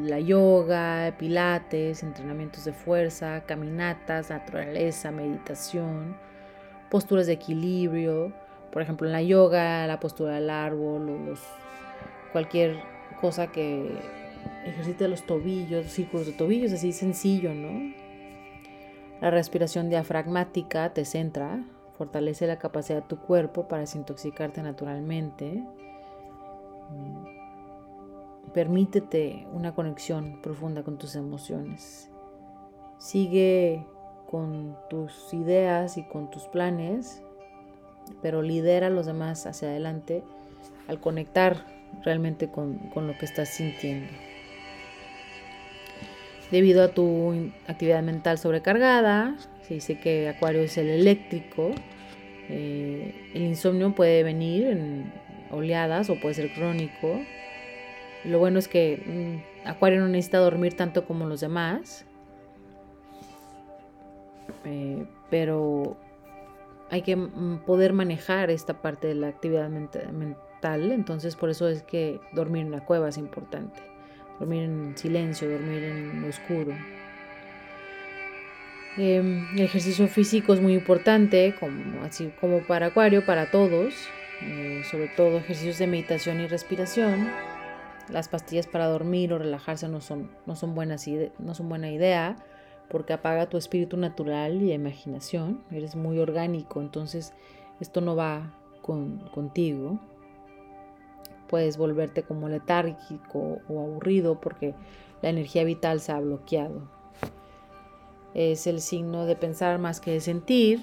la 0.06 0.20
yoga, 0.20 1.14
pilates, 1.18 2.02
entrenamientos 2.02 2.64
de 2.64 2.72
fuerza, 2.72 3.42
caminatas, 3.46 4.30
naturaleza, 4.30 5.10
meditación, 5.10 6.16
posturas 6.90 7.26
de 7.26 7.34
equilibrio, 7.34 8.32
por 8.72 8.82
ejemplo, 8.82 9.06
en 9.06 9.12
la 9.12 9.22
yoga, 9.22 9.86
la 9.86 10.00
postura 10.00 10.34
del 10.34 10.50
árbol, 10.50 11.26
los, 11.26 11.40
cualquier 12.32 12.80
cosa 13.20 13.48
que 13.48 13.90
ejercite 14.64 15.08
los 15.08 15.24
tobillos, 15.24 15.86
círculos 15.86 16.26
de 16.26 16.32
tobillos, 16.32 16.72
así 16.72 16.92
sencillo, 16.92 17.54
¿no? 17.54 17.92
La 19.20 19.30
respiración 19.30 19.88
diafragmática 19.88 20.92
te 20.92 21.04
centra, 21.04 21.64
fortalece 21.96 22.46
la 22.46 22.58
capacidad 22.58 23.02
de 23.02 23.08
tu 23.08 23.18
cuerpo 23.18 23.68
para 23.68 23.82
desintoxicarte 23.82 24.62
naturalmente. 24.62 25.62
Permítete 28.52 29.46
una 29.52 29.74
conexión 29.74 30.40
profunda 30.42 30.82
con 30.82 30.98
tus 30.98 31.14
emociones. 31.14 32.10
Sigue 32.98 33.86
con 34.28 34.76
tus 34.90 35.32
ideas 35.32 35.96
y 35.98 36.04
con 36.04 36.30
tus 36.30 36.44
planes 36.44 37.22
pero 38.20 38.42
lidera 38.42 38.88
a 38.88 38.90
los 38.90 39.06
demás 39.06 39.46
hacia 39.46 39.68
adelante 39.68 40.22
al 40.88 41.00
conectar 41.00 41.64
realmente 42.04 42.48
con, 42.48 42.90
lo 42.94 43.18
que 43.18 43.24
estás 43.24 43.48
sintiendo. 43.48 44.12
Debido 46.50 46.82
a 46.82 46.88
tu 46.88 47.50
actividad 47.66 48.02
mental 48.02 48.38
sobrecargada, 48.38 49.36
se 49.62 49.74
dice 49.74 49.98
que 49.98 50.28
Acuario 50.28 50.62
es 50.62 50.76
el 50.76 50.88
eléctrico, 50.88 51.70
eh, 52.48 53.30
el 53.34 53.42
insomnio 53.42 53.94
puede 53.94 54.22
venir 54.22 54.66
en 54.66 55.12
oleadas 55.50 56.10
o 56.10 56.20
puede 56.20 56.34
ser 56.34 56.52
crónico. 56.52 57.20
Lo 58.24 58.38
bueno 58.38 58.58
es 58.58 58.68
que 58.68 59.42
mm, 59.64 59.68
Acuario 59.68 60.00
no 60.00 60.08
necesita 60.08 60.38
dormir 60.38 60.74
tanto 60.74 61.06
como 61.06 61.26
los 61.26 61.40
demás, 61.40 62.04
eh, 64.64 65.06
pero 65.30 65.96
hay 66.90 67.02
que 67.02 67.16
mm, 67.16 67.64
poder 67.64 67.94
manejar 67.94 68.50
esta 68.50 68.82
parte 68.82 69.08
de 69.08 69.14
la 69.14 69.28
actividad 69.28 69.68
mental, 69.70 70.36
entonces 70.64 71.36
por 71.36 71.50
eso 71.50 71.68
es 71.68 71.82
que 71.82 72.20
dormir 72.32 72.62
en 72.62 72.70
la 72.70 72.84
cueva 72.84 73.08
es 73.08 73.18
importante, 73.18 73.80
dormir 74.38 74.64
en 74.64 74.96
silencio, 74.96 75.50
dormir 75.50 75.82
en 75.82 76.22
lo 76.22 76.28
oscuro. 76.28 76.72
Em, 78.96 79.46
el 79.54 79.62
ejercicio 79.62 80.06
físico 80.06 80.52
es 80.52 80.60
muy 80.60 80.74
importante, 80.74 81.54
así 82.02 82.32
como 82.40 82.60
para 82.66 82.86
Acuario, 82.86 83.24
para 83.24 83.50
todos, 83.50 83.94
eh, 84.42 84.82
sobre 84.90 85.08
todo 85.08 85.38
ejercicios 85.38 85.78
de 85.78 85.86
meditación 85.86 86.40
y 86.40 86.46
respiración. 86.46 87.30
Las 88.10 88.28
pastillas 88.28 88.66
para 88.66 88.86
dormir 88.86 89.32
o 89.32 89.38
relajarse 89.38 89.88
no 89.88 90.00
son, 90.00 90.30
no 90.46 90.56
son, 90.56 90.74
buenas, 90.74 91.06
no 91.38 91.54
son 91.54 91.68
buena 91.68 91.90
idea 91.90 92.36
porque 92.90 93.14
apaga 93.14 93.48
tu 93.48 93.56
espíritu 93.56 93.96
natural 93.96 94.60
y 94.60 94.72
imaginación, 94.72 95.62
eres 95.70 95.96
muy 95.96 96.18
orgánico, 96.18 96.82
entonces 96.82 97.32
esto 97.80 98.02
no 98.02 98.14
va 98.14 98.52
contigo. 98.82 99.98
Puedes 101.52 101.76
volverte 101.76 102.22
como 102.22 102.48
letárgico 102.48 103.58
o 103.68 103.80
aburrido 103.80 104.40
porque 104.40 104.74
la 105.20 105.28
energía 105.28 105.64
vital 105.64 106.00
se 106.00 106.12
ha 106.12 106.18
bloqueado. 106.18 106.80
Es 108.32 108.66
el 108.66 108.80
signo 108.80 109.26
de 109.26 109.36
pensar 109.36 109.78
más 109.78 110.00
que 110.00 110.12
de 110.12 110.20
sentir. 110.20 110.82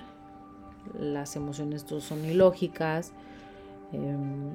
Las 0.93 1.35
emociones 1.35 1.87
son 1.87 2.23
ilógicas. 2.23 3.13
Em, 3.93 4.51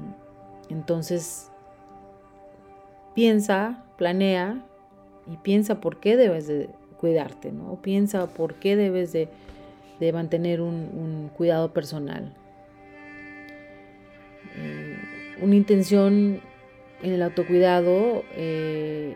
entonces, 0.68 1.50
piensa, 3.16 3.82
planea 3.98 4.64
y 5.26 5.36
piensa 5.38 5.80
por 5.80 5.98
qué 5.98 6.16
debes 6.16 6.46
de 6.46 6.70
cuidarte, 6.96 7.50
¿no? 7.50 7.82
Piensa 7.82 8.28
por 8.28 8.54
qué 8.54 8.76
debes 8.76 9.12
de, 9.12 9.28
mantener 10.12 10.60
un, 10.60 11.28
cuidado 11.36 11.72
personal. 11.72 12.32
Una 15.40 15.56
intención 15.56 16.40
en 17.02 17.12
el 17.12 17.22
autocuidado 17.22 18.24
eh, 18.32 19.14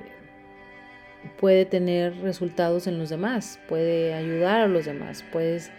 puede 1.40 1.64
tener 1.64 2.16
resultados 2.20 2.86
en 2.86 2.98
los 2.98 3.08
demás, 3.08 3.60
puede 3.68 4.14
ayudar 4.14 4.62
a 4.62 4.68
los 4.68 4.84
demás, 4.84 5.24
puedes 5.32 5.70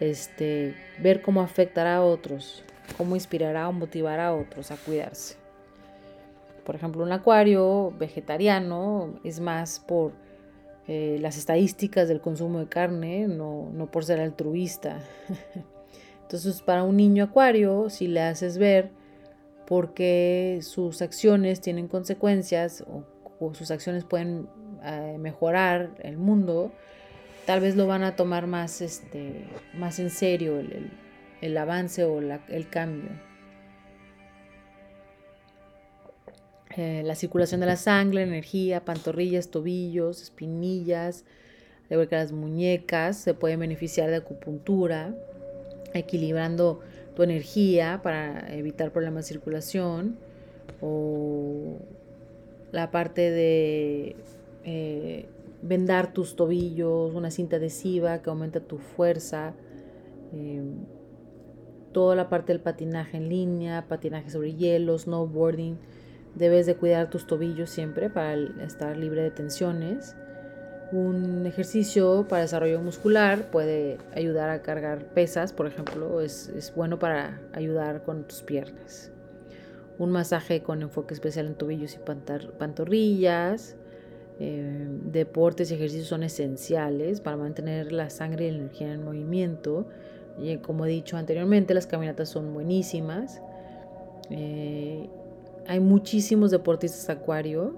este, 0.00 0.74
ver 1.00 1.22
cómo 1.22 1.40
afectará 1.40 1.96
a 1.96 2.02
otros, 2.02 2.64
cómo 2.96 3.14
inspirará 3.14 3.68
o 3.68 3.72
motivará 3.72 4.28
a 4.28 4.34
otros 4.34 4.70
a 4.70 4.76
cuidarse. 4.76 5.36
Por 6.64 6.74
ejemplo, 6.74 7.02
un 7.02 7.12
acuario 7.12 7.92
vegetariano 7.98 9.14
es 9.24 9.40
más 9.40 9.80
por 9.80 10.12
eh, 10.86 11.18
las 11.20 11.38
estadísticas 11.38 12.08
del 12.08 12.20
consumo 12.20 12.58
de 12.58 12.66
carne, 12.66 13.26
no, 13.26 13.70
no 13.72 13.90
por 13.90 14.04
ser 14.04 14.20
altruista. 14.20 14.98
Entonces, 16.22 16.60
para 16.60 16.82
un 16.82 16.96
niño 16.96 17.24
acuario, 17.24 17.88
si 17.88 18.06
le 18.06 18.20
haces 18.20 18.58
ver 18.58 18.90
por 19.68 19.92
qué 19.92 20.60
sus 20.62 21.02
acciones 21.02 21.60
tienen 21.60 21.88
consecuencias 21.88 22.82
o, 22.88 23.04
sus 23.52 23.70
acciones 23.70 24.02
pueden 24.02 24.48
eh, 24.82 25.16
mejorar 25.18 25.90
el 26.00 26.16
mundo, 26.16 26.72
tal 27.44 27.60
vez 27.60 27.76
lo 27.76 27.86
van 27.86 28.02
a 28.02 28.16
tomar 28.16 28.46
más, 28.46 28.80
este, 28.80 29.44
más 29.74 29.98
en 29.98 30.08
serio 30.08 30.58
el, 30.58 31.56
avance 31.58 32.02
o 32.02 32.18
el 32.18 32.68
cambio. 32.68 33.10
Eh, 36.76 37.02
la 37.04 37.14
circulación 37.14 37.60
de 37.60 37.66
la 37.66 37.76
sangre, 37.76 38.22
energía, 38.22 38.84
pantorrillas, 38.84 39.50
tobillos, 39.50 40.22
espinillas, 40.22 41.24
que 41.88 42.06
las 42.10 42.32
muñecas, 42.32 43.18
se 43.18 43.34
pueden 43.34 43.60
beneficiar 43.60 44.08
de 44.10 44.16
acupuntura, 44.16 45.14
equilibrando 45.92 46.80
tu 47.18 47.24
energía 47.24 47.98
para 48.00 48.54
evitar 48.54 48.92
problemas 48.92 49.24
de 49.24 49.34
circulación 49.34 50.16
o 50.80 51.80
la 52.70 52.92
parte 52.92 53.32
de 53.32 54.14
eh, 54.62 55.26
vendar 55.60 56.12
tus 56.12 56.36
tobillos, 56.36 57.12
una 57.16 57.32
cinta 57.32 57.56
adhesiva 57.56 58.22
que 58.22 58.30
aumenta 58.30 58.60
tu 58.60 58.78
fuerza, 58.78 59.54
eh, 60.32 60.62
toda 61.90 62.14
la 62.14 62.28
parte 62.28 62.52
del 62.52 62.62
patinaje 62.62 63.16
en 63.16 63.28
línea, 63.28 63.86
patinaje 63.88 64.30
sobre 64.30 64.54
hielo, 64.54 64.96
snowboarding, 64.96 65.76
Debes 66.36 66.66
de 66.66 66.76
cuidar 66.76 67.10
tus 67.10 67.26
tobillos 67.26 67.68
siempre 67.68 68.10
para 68.10 68.34
estar 68.62 68.96
libre 68.96 69.22
de 69.22 69.32
tensiones. 69.32 70.14
Un 70.90 71.44
ejercicio 71.44 72.26
para 72.28 72.42
desarrollo 72.42 72.80
muscular 72.80 73.50
puede 73.50 73.98
ayudar 74.14 74.48
a 74.48 74.62
cargar 74.62 75.04
pesas, 75.04 75.52
por 75.52 75.66
ejemplo, 75.66 76.22
es, 76.22 76.72
bueno 76.74 76.98
para 76.98 77.42
ayudar 77.52 78.04
con 78.04 78.24
tus 78.24 78.40
piernas. 78.40 79.12
Un 79.98 80.10
masaje 80.10 80.62
con 80.62 80.80
enfoque 80.80 81.12
especial 81.12 81.46
en 81.46 81.56
tobillos 81.56 81.94
y 81.94 81.98
pantorrillas. 82.58 83.76
Eh, 84.40 84.86
deportes 85.02 85.70
y 85.70 85.74
ejercicios 85.74 86.06
son 86.06 86.22
esenciales 86.22 87.20
para 87.20 87.36
mantener 87.36 87.92
la 87.92 88.08
sangre 88.08 88.46
y 88.46 88.50
la 88.52 88.58
energía 88.58 88.90
en 88.94 89.04
movimiento. 89.04 89.88
Y 90.38 90.56
como 90.58 90.86
he 90.86 90.88
dicho 90.88 91.18
anteriormente, 91.18 91.74
las 91.74 91.86
caminatas 91.86 92.30
son 92.30 92.54
buenísimas. 92.54 93.42
Eh, 94.30 95.10
hay 95.66 95.80
muchísimos 95.80 96.50
deportistas 96.50 97.10
acuario. 97.10 97.74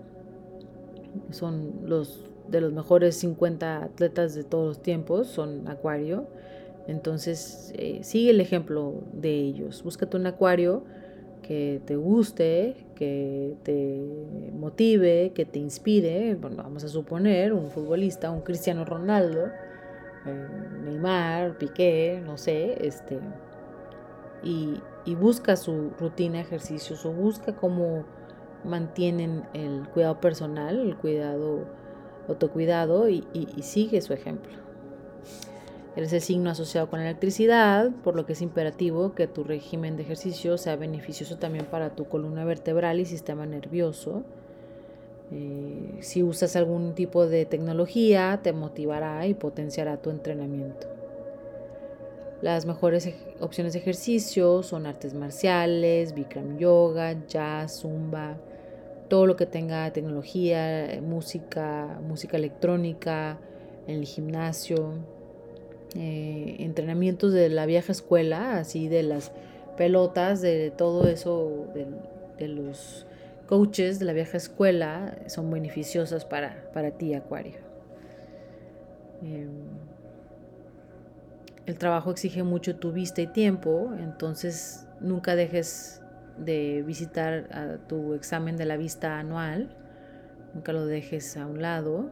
Son 1.31 1.81
los 1.87 2.30
de 2.51 2.61
los 2.61 2.73
mejores 2.73 3.17
50 3.17 3.85
atletas 3.85 4.35
de 4.35 4.45
todos 4.45 4.69
los 4.69 4.83
tiempos, 4.83 5.29
son 5.29 5.69
acuario. 5.69 6.27
Entonces, 6.87 7.73
eh, 7.77 8.01
sigue 8.03 8.31
el 8.31 8.41
ejemplo 8.41 9.05
de 9.13 9.35
ellos. 9.35 9.83
Búscate 9.83 10.17
un 10.17 10.27
acuario 10.27 10.85
que 11.43 11.81
te 11.85 11.97
guste, 11.97 12.87
que 12.95 13.57
te 13.63 14.01
motive, 14.53 15.33
que 15.35 15.45
te 15.45 15.59
inspire. 15.59 16.35
Bueno, 16.35 16.57
vamos 16.59 16.85
a 16.85 16.89
suponer 16.89 17.53
un 17.53 17.71
futbolista, 17.71 18.31
un 18.31 18.41
Cristiano 18.41 18.85
Ronaldo, 18.85 19.47
eh, 20.27 20.49
Neymar, 20.85 21.59
Piqué, 21.59 22.23
no 22.25 22.37
sé, 22.37 22.87
este, 22.87 23.19
y, 24.43 24.81
busca 25.17 25.57
su 25.57 25.91
rutina 25.99 26.37
de 26.37 26.43
ejercicios 26.43 27.05
o 27.05 27.13
busca 27.13 27.57
cómo 27.57 28.05
mantienen 28.65 29.43
el 29.55 29.89
cuidado 29.93 30.21
personal, 30.21 30.79
el 30.79 30.97
cuidado, 30.97 31.67
autocuidado 32.31 33.09
y, 33.09 33.25
sigue 33.63 34.01
su 34.01 34.13
ejemplo. 34.13 34.53
Eres 35.97 36.13
el 36.13 36.21
signo 36.21 36.51
asociado 36.51 36.89
con 36.89 37.01
la 37.01 37.07
electricidad, 37.07 37.91
por 38.05 38.15
lo 38.15 38.25
que 38.25 38.35
es 38.35 38.43
imperativo 38.43 39.15
que 39.15 39.27
tu 39.27 39.45
régimen 39.45 39.97
de 39.97 40.05
ejercicio 40.05 40.57
sea 40.57 40.77
beneficioso 40.77 41.37
también 41.37 41.67
para 41.67 41.91
tu 41.91 42.09
columna 42.09 42.45
vertebral 42.45 43.01
y 43.01 43.07
sistema 43.07 43.45
nervioso. 43.45 44.23
Eh, 45.33 45.99
si 46.01 46.23
usas 46.23 46.57
algún 46.57 46.95
tipo 46.95 47.27
de 47.27 47.45
tecnología, 47.45 48.41
te 48.43 48.53
motivará 48.53 49.27
y 49.27 49.35
potenciará 49.35 49.97
tu 49.97 50.11
entrenamiento. 50.11 50.89
Las 52.41 52.65
mejores 52.65 53.13
opciones 53.41 53.75
de 53.75 53.81
ejercicio 53.81 54.63
son 54.63 54.87
artes 54.87 55.13
marciales, 55.13 56.15
Bikram 56.15 56.57
yoga, 56.57 57.27
jazz, 57.27 57.81
zumba, 57.81 58.39
todo 59.11 59.27
lo 59.27 59.37
que 59.37 59.45
tenga 59.45 59.93
tecnología, 59.93 61.01
música, 61.03 62.01
música 62.01 62.37
electrónica, 62.37 63.39
en 63.89 63.97
el 63.97 64.05
gimnasio, 64.07 64.95
eh, 65.97 66.57
entrenamientos 66.61 67.33
de 67.33 67.49
la 67.49 67.67
vieja 67.67 67.91
escuela, 67.91 68.59
así 68.59 68.89
de 68.89 69.03
las 69.03 69.33
pelotas, 69.77 70.41
de 70.41 70.71
todo 70.71 71.09
eso, 71.09 71.67
de, 71.75 72.49
los 72.49 73.05
coaches 73.47 73.99
de 73.99 74.05
la 74.05 74.13
vieja 74.13 74.37
escuela, 74.37 75.19
son 75.27 75.51
beneficiosas 75.51 76.25
para, 76.25 76.71
para 76.73 76.93
ti, 76.93 77.13
Acuario. 77.13 77.59
Em, 79.23 79.51
el 81.67 81.77
trabajo 81.77 82.13
exige 82.13 82.45
mucho 82.45 82.77
tu 82.77 82.93
vista 82.93 83.21
y 83.23 83.27
tiempo, 83.27 83.91
entonces 83.99 84.87
nunca 85.01 85.35
dejes 85.35 86.00
de 86.45 86.83
visitar 86.87 87.49
a 87.53 87.79
tu 87.87 88.15
examen 88.15 88.57
de 88.57 88.65
la 88.65 88.77
vista 88.77 89.19
anual, 89.19 89.71
nunca 90.55 90.73
lo 90.73 90.87
dejes 90.87 91.37
a 91.37 91.47
un 91.47 91.63
lado. 91.63 92.11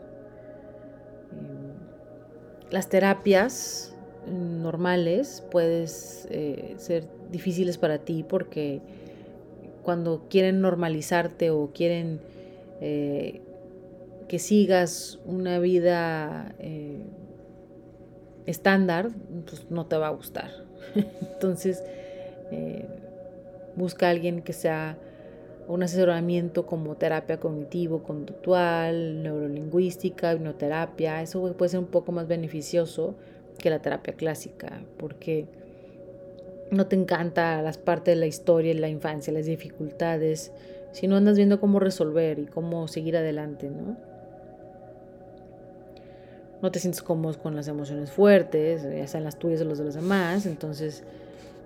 Eh, 1.33 2.71
las 2.71 2.89
terapias 2.89 3.95
normales 4.27 5.43
pueden 5.51 5.87
eh, 6.31 6.75
ser 6.77 7.09
difíciles 7.31 7.79
para 7.79 7.99
ti 7.99 8.25
porque 8.29 8.83
cuando 9.83 10.27
quieren 10.29 10.61
normalizarte 10.61 11.51
o 11.51 11.71
quieren 11.73 12.21
eh, 12.81 13.41
que 14.29 14.39
sigas 14.39 15.19
una 15.25 15.59
vida 15.59 16.55
estándar, 18.49 19.11
pues 19.47 19.71
no 19.71 19.87
te 19.87 19.97
va 19.97 20.09
a 20.09 20.11
gustar. 20.11 20.51
Entonces, 21.35 21.83
eh, 22.51 22.87
busca 23.79 24.09
a 24.09 24.11
alguien 24.11 24.43
que 24.43 24.53
sea 24.53 24.99
un 25.69 25.83
asesoramiento 25.83 26.67
como 26.67 26.97
terapia 26.97 27.39
cognitivo, 27.39 28.03
conductual, 28.03 29.23
neurolingüística, 29.23 30.33
hipnoterapia. 30.35 31.23
Eso 31.23 31.53
puede 31.55 31.69
ser 31.71 31.81
un 31.81 31.87
poco 31.87 32.13
más 32.13 32.27
beneficioso 32.27 33.15
que 33.59 33.71
la 33.71 33.81
terapia 33.81 34.15
clásica, 34.15 34.81
porque 34.99 35.47
no 36.71 36.87
te 36.87 36.97
encanta 36.97 37.61
las 37.63 37.79
partes 37.79 38.15
de 38.15 38.21
la 38.21 38.27
historia, 38.27 38.75
la 38.75 38.89
infancia, 38.89 39.33
las 39.33 39.47
dificultades, 39.47 40.53
sino 40.93 41.17
andas 41.17 41.37
viendo 41.37 41.61
cómo 41.61 41.81
resolver 41.81 42.39
y 42.39 42.47
cómo 42.47 42.89
seguir 42.89 43.17
adelante, 43.17 43.71
¿no? 43.71 43.97
no 46.63 46.73
te 46.73 46.81
sientes 46.81 47.03
cómodo 47.03 47.39
con 47.39 47.55
las 47.55 47.69
emociones 47.69 48.11
fuertes, 48.11 48.83
ya 48.83 49.07
sean 49.07 49.25
las 49.25 49.39
tuyas 49.39 49.61
o 49.61 49.65
las 49.65 49.79
de 49.79 49.85
los 49.85 49.95
demás, 49.95 50.47
entonces 50.47 51.05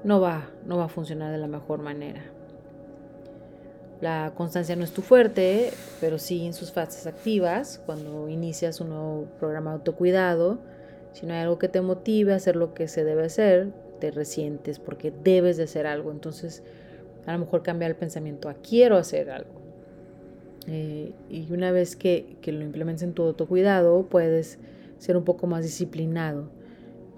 no 0.04 0.20
va, 0.20 0.48
no 0.66 0.78
va 0.78 0.84
a 0.84 0.88
funcionar 0.88 1.32
de 1.32 1.38
la 1.38 1.46
mejor 1.46 1.80
manera. 1.80 2.22
La 4.00 4.32
constancia 4.36 4.74
no 4.74 4.82
es 4.82 4.92
tu 4.92 5.00
fuerte, 5.00 5.70
pero 6.00 6.18
sí 6.18 6.44
en 6.44 6.54
sus 6.54 6.72
fases 6.72 7.06
activas, 7.06 7.80
cuando 7.86 8.28
inicias 8.28 8.80
un 8.80 8.88
nuevo 8.88 9.26
programa 9.38 9.70
de 9.70 9.76
autocuidado, 9.76 10.58
si 11.12 11.24
no 11.26 11.34
hay 11.34 11.40
algo 11.40 11.58
que 11.58 11.68
te 11.68 11.80
motive 11.80 12.32
a 12.32 12.36
hacer 12.36 12.56
lo 12.56 12.74
que 12.74 12.88
se 12.88 13.04
debe 13.04 13.24
hacer, 13.24 13.68
te 14.00 14.10
resientes 14.10 14.80
porque 14.80 15.12
debes 15.22 15.56
de 15.56 15.64
hacer 15.64 15.86
algo. 15.86 16.10
Entonces, 16.10 16.64
a 17.26 17.32
lo 17.32 17.38
mejor 17.38 17.62
cambiar 17.62 17.92
el 17.92 17.96
pensamiento 17.96 18.48
a 18.48 18.54
quiero 18.54 18.96
hacer 18.96 19.30
algo. 19.30 19.62
Eh, 20.66 21.12
y 21.28 21.52
una 21.52 21.70
vez 21.70 21.94
que, 21.94 22.36
que 22.40 22.50
lo 22.50 22.62
implementes 22.62 23.04
en 23.04 23.12
tu 23.12 23.22
autocuidado, 23.22 24.04
puedes 24.04 24.58
ser 24.98 25.16
un 25.16 25.24
poco 25.24 25.46
más 25.46 25.62
disciplinado 25.62 26.48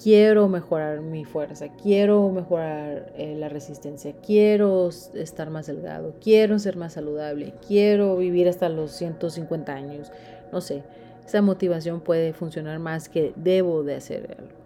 quiero 0.02 0.48
mejorar 0.48 1.00
mi 1.00 1.24
fuerza, 1.24 1.68
quiero 1.68 2.28
mejorar 2.30 3.12
eh, 3.16 3.36
la 3.38 3.48
resistencia, 3.48 4.14
quiero 4.24 4.88
estar 4.88 5.50
más 5.50 5.66
delgado, 5.66 6.14
quiero 6.20 6.58
ser 6.58 6.76
más 6.76 6.94
saludable, 6.94 7.54
quiero 7.66 8.16
vivir 8.16 8.48
hasta 8.48 8.68
los 8.68 8.92
150 8.92 9.72
años, 9.72 10.12
no 10.52 10.60
sé, 10.60 10.82
esa 11.26 11.42
motivación 11.42 12.00
puede 12.00 12.32
funcionar 12.32 12.78
más 12.78 13.08
que 13.08 13.32
debo 13.36 13.82
de 13.82 13.94
hacer 13.94 14.36
algo. 14.38 14.64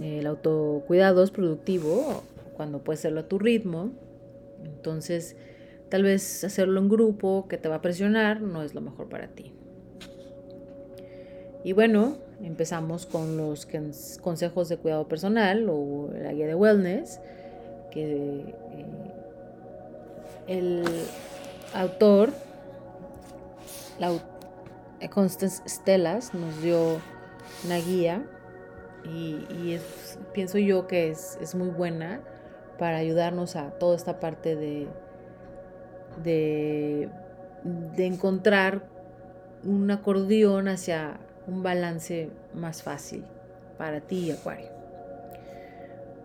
El 0.00 0.26
autocuidado 0.26 1.22
es 1.22 1.30
productivo 1.30 2.22
cuando 2.56 2.78
puedes 2.78 3.00
hacerlo 3.00 3.20
a 3.20 3.28
tu 3.28 3.38
ritmo, 3.38 3.90
entonces 4.64 5.36
tal 5.88 6.04
vez 6.04 6.44
hacerlo 6.44 6.80
en 6.80 6.88
grupo 6.88 7.46
que 7.48 7.58
te 7.58 7.68
va 7.68 7.76
a 7.76 7.82
presionar 7.82 8.40
no 8.40 8.62
es 8.62 8.74
lo 8.74 8.80
mejor 8.80 9.08
para 9.08 9.28
ti. 9.28 9.52
Y 11.64 11.72
bueno, 11.72 12.16
empezamos 12.42 13.06
con 13.06 13.36
los 13.36 13.68
consejos 14.20 14.68
de 14.68 14.76
cuidado 14.76 15.06
personal 15.06 15.68
o 15.68 16.10
la 16.12 16.32
guía 16.32 16.46
de 16.46 16.54
wellness, 16.54 17.20
que 17.90 18.40
eh, 18.40 18.54
el 20.48 20.84
autor, 21.74 22.30
la, 23.98 24.12
Constance 25.10 25.62
Stellas, 25.68 26.32
nos 26.34 26.62
dio 26.62 27.00
una 27.64 27.76
guía 27.76 28.24
y, 29.04 29.78
pienso 30.32 30.58
yo 30.58 30.86
que 30.86 31.10
es, 31.10 31.38
es, 31.40 31.54
muy 31.54 31.68
buena 31.68 32.20
para 32.78 32.98
ayudarnos 32.98 33.56
a 33.56 33.70
toda 33.72 33.96
esta 33.96 34.20
parte 34.20 34.54
de, 34.54 34.88
de, 36.22 37.08
de 37.96 38.06
encontrar 38.06 38.84
un 39.64 39.90
acordeón 39.90 40.68
hacia 40.68 41.18
un 41.46 41.62
balance 41.62 42.30
más 42.54 42.82
fácil 42.82 43.24
para 43.78 44.00
ti, 44.00 44.30
Acuario. 44.30 44.70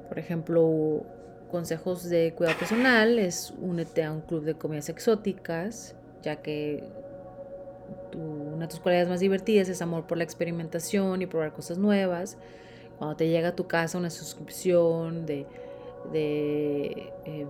Por 0.08 0.20
ejemplo, 0.20 1.04
consejos 1.52 2.08
de 2.10 2.34
cuidado 2.34 2.58
personal 2.58 3.20
es 3.20 3.54
únete 3.62 4.04
a 4.04 4.12
un 4.12 4.22
club 4.22 4.44
de 4.44 4.56
comidas 4.56 4.90
exóticas, 4.90 5.96
ya 6.22 6.38
que 6.38 6.84
una 8.16 8.66
de 8.66 8.68
tus 8.68 8.80
cualidades 8.80 9.10
más 9.10 9.20
divertidas 9.20 9.70
es 9.70 9.82
amor 9.82 10.08
por 10.08 10.18
la 10.18 10.24
experimentación 10.24 11.22
y 11.22 11.26
probar 11.26 11.54
cosas 11.54 11.78
nuevas. 11.78 12.38
Cuando 12.98 13.16
te 13.16 13.28
llega 13.28 13.50
a 13.50 13.56
tu 13.56 13.68
casa 13.68 13.98
una 13.98 14.10
suscripción 14.10 15.26
de, 15.26 15.46
em, 17.26 17.48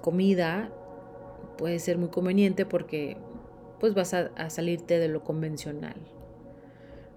comida, 0.00 0.70
puede 1.58 1.78
ser 1.78 1.98
muy 1.98 2.08
conveniente 2.08 2.66
porque 2.66 3.16
pues 3.80 3.94
vas 3.94 4.14
a 4.14 4.50
salirte 4.50 4.98
de 4.98 5.08
lo 5.08 5.24
convencional. 5.24 5.96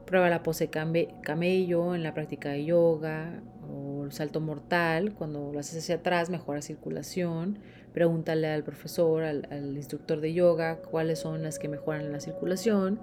Prueba 0.08 0.30
la 0.30 0.42
pose 0.42 0.70
camello 0.70 1.94
en 1.94 2.02
la 2.02 2.14
práctica 2.14 2.50
de 2.50 2.64
yoga 2.64 3.44
o 3.70 4.06
el 4.06 4.14
salto 4.14 4.40
mortal. 4.40 5.14
Cuando 5.14 5.52
lo 5.52 5.60
haces 5.60 5.84
hacia 5.84 5.96
atrás, 5.96 6.30
mejora 6.30 6.62
circulación. 6.62 7.60
Pregúntale 7.94 8.48
al 8.48 8.64
profesor, 8.64 9.24
al, 9.24 9.76
instructor 9.76 10.22
de 10.22 10.34
yoga, 10.34 10.78
cuáles 10.78 11.20
son 11.20 11.44
las 11.44 11.60
que 11.60 11.68
mejoran 11.68 12.10
la 12.14 12.22
circulación 12.22 13.02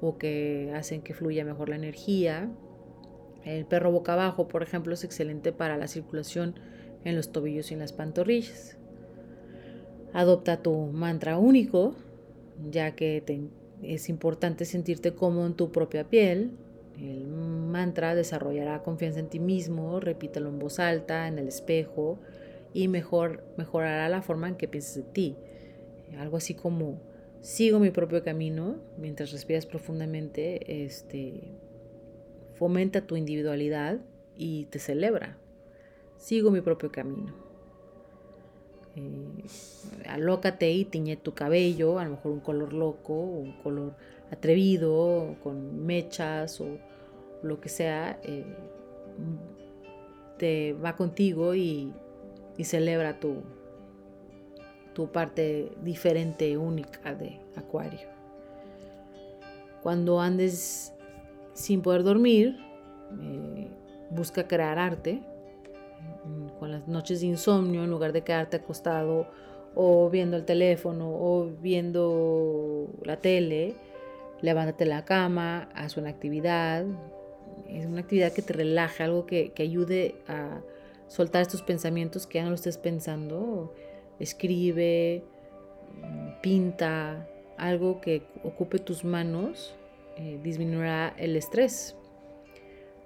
o 0.00 0.18
que 0.18 0.72
hacen 0.76 1.02
que 1.02 1.14
fluya 1.14 1.44
mejor 1.44 1.68
la 1.68 1.76
energía. 1.76 2.48
El 3.44 3.66
perro 3.66 3.90
boca 3.90 4.12
abajo, 4.12 4.46
por 4.46 4.62
ejemplo, 4.62 4.94
es 4.94 5.02
excelente 5.02 5.50
para 5.50 5.76
la 5.76 5.88
circulación 5.88 6.54
en 7.04 7.16
los 7.16 7.32
tobillos 7.32 7.72
y 7.72 7.74
en 7.74 7.80
las 7.80 7.92
pantorrillas. 7.92 8.78
Adopta 10.12 10.62
tu 10.62 10.86
mantra 10.92 11.38
único, 11.38 11.96
ya 12.70 12.94
que 12.94 13.20
te 13.20 13.40
es 13.82 14.08
importante 14.08 14.64
sentirte 14.64 15.14
cómodo 15.14 15.46
en 15.46 15.54
tu 15.54 15.72
propia 15.72 16.04
piel. 16.04 16.52
El 16.98 17.26
mantra 17.26 18.14
desarrollará 18.14 18.82
confianza 18.82 19.20
en 19.20 19.28
ti 19.28 19.38
mismo, 19.38 20.00
repítelo 20.00 20.48
en 20.48 20.58
voz 20.58 20.78
alta, 20.78 21.28
en 21.28 21.38
el 21.38 21.48
espejo 21.48 22.18
y 22.72 22.88
mejor, 22.88 23.44
mejorará 23.56 24.08
la 24.08 24.22
forma 24.22 24.48
en 24.48 24.56
que 24.56 24.68
piensas 24.68 24.96
de 24.96 25.02
ti. 25.02 25.36
Algo 26.18 26.38
así 26.38 26.54
como 26.54 27.00
sigo 27.40 27.78
mi 27.78 27.90
propio 27.90 28.22
camino 28.24 28.76
mientras 28.96 29.32
respiras 29.32 29.66
profundamente, 29.66 30.84
este, 30.84 31.58
fomenta 32.54 33.06
tu 33.06 33.16
individualidad 33.16 34.00
y 34.36 34.64
te 34.66 34.78
celebra. 34.78 35.38
Sigo 36.16 36.50
mi 36.50 36.62
propio 36.62 36.90
camino 36.90 37.45
eh, 38.96 40.08
alócate 40.08 40.72
y 40.72 40.86
tiñe 40.86 41.16
tu 41.16 41.34
cabello, 41.34 41.98
a 41.98 42.04
lo 42.04 42.12
mejor 42.12 42.32
un 42.32 42.40
color 42.40 42.72
loco, 42.72 43.12
un 43.12 43.52
color 43.62 43.94
atrevido, 44.30 45.36
con 45.42 45.84
mechas 45.84 46.60
o 46.62 46.78
lo 47.42 47.60
que 47.60 47.68
sea, 47.68 48.18
eh, 48.22 48.44
te 50.38 50.72
va 50.72 50.96
contigo 50.96 51.54
y, 51.54 51.92
celebra 52.62 53.20
tu, 53.20 53.42
tu 54.94 55.12
parte 55.12 55.72
diferente, 55.82 56.56
única 56.56 57.14
de 57.14 57.38
Acuario. 57.54 58.08
Cuando 59.82 60.22
andes 60.22 60.94
sin 61.52 61.82
poder 61.82 62.02
dormir, 62.02 62.56
eh, 63.20 63.68
busca 64.08 64.48
crear 64.48 64.78
arte, 64.78 65.22
con 66.58 66.70
las 66.70 66.88
noches 66.88 67.20
de 67.20 67.26
insomnio, 67.26 67.84
en 67.84 67.90
lugar 67.90 68.12
de 68.12 68.22
quedarte 68.22 68.56
acostado 68.56 69.28
o 69.74 70.08
viendo 70.10 70.36
el 70.36 70.44
teléfono 70.44 71.08
o 71.08 71.50
viendo 71.60 72.88
la 73.04 73.18
tele, 73.18 73.74
levántate 74.40 74.84
de 74.84 74.90
la 74.90 75.04
cama, 75.04 75.68
haz 75.74 75.96
una 75.96 76.10
actividad. 76.10 76.84
Es 77.68 77.86
una 77.86 78.00
actividad 78.00 78.32
que 78.32 78.42
te 78.42 78.52
relaje, 78.52 79.02
algo 79.02 79.26
que, 79.26 79.52
que 79.52 79.62
ayude 79.62 80.16
a 80.28 80.60
soltar 81.08 81.42
estos 81.42 81.62
pensamientos 81.62 82.26
que 82.26 82.38
ya 82.38 82.44
no 82.44 82.50
lo 82.50 82.54
estés 82.54 82.78
pensando. 82.78 83.74
Escribe, 84.18 85.24
pinta, 86.42 87.28
algo 87.56 88.00
que 88.00 88.22
ocupe 88.44 88.78
tus 88.78 89.04
manos, 89.04 89.74
eh, 90.16 90.38
disminuirá 90.42 91.14
el 91.18 91.36
estrés. 91.36 91.96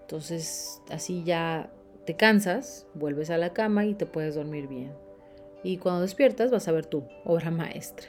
Entonces, 0.03 0.83
así 0.91 1.23
ya 1.25 1.71
te 2.05 2.17
cansas, 2.17 2.87
vuelves 2.95 3.31
a 3.31 3.39
la 3.39 3.53
cama 3.53 3.85
y 3.87 3.95
te 3.95 4.07
puedes 4.07 4.35
dormir 4.35 4.67
bien. 4.69 4.93
Y 5.63 5.77
cuando 5.79 6.03
despiertas 6.03 6.51
vas 6.51 6.69
a 6.69 6.73
ver 6.73 6.87
tu 6.87 7.05
obra 7.25 7.51
maestra. 7.51 8.09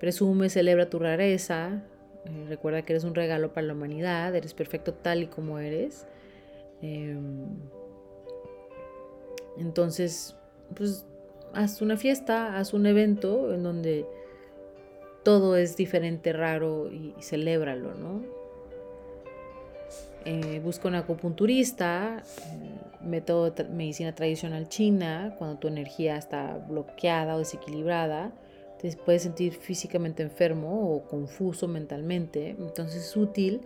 Presume, 0.00 0.48
celebra 0.48 0.90
tu 0.90 0.98
rareza. 0.98 1.82
Eh, 2.24 2.46
recuerda 2.48 2.82
que 2.82 2.92
eres 2.92 3.04
un 3.04 3.14
regalo 3.14 3.52
para 3.52 3.66
la 3.66 3.72
humanidad. 3.74 4.34
Eres 4.34 4.54
perfecto 4.54 4.94
tal 4.94 5.22
y 5.22 5.26
como 5.28 5.58
eres. 5.58 6.06
Em, 6.82 7.46
entonces, 9.56 10.36
pues 10.74 11.06
haz 11.54 11.82
una 11.82 11.96
fiesta, 11.96 12.58
haz 12.58 12.74
un 12.74 12.86
evento 12.86 13.52
en 13.52 13.62
donde 13.62 14.06
todo 15.24 15.56
es 15.56 15.76
diferente, 15.76 16.32
raro 16.32 16.90
y, 16.90 17.14
y 17.18 17.22
celébralo, 17.22 17.94
¿no? 17.94 18.37
Eh, 20.24 20.60
busca 20.62 20.88
un 20.88 20.94
acupunturista, 20.94 22.22
método 23.02 23.50
de 23.50 23.64
medicina 23.64 24.14
tradicional 24.14 24.68
china, 24.68 25.34
cuando 25.38 25.58
tu 25.58 25.68
energía 25.68 26.16
está 26.16 26.58
bloqueada 26.68 27.36
o 27.36 27.38
desequilibrada, 27.38 28.32
te 28.80 28.94
puedes 28.96 29.22
sentir 29.22 29.54
físicamente 29.54 30.22
enfermo 30.22 30.94
o 30.94 31.02
confuso 31.04 31.68
mentalmente. 31.68 32.50
Entonces 32.50 33.06
es 33.06 33.16
útil 33.16 33.62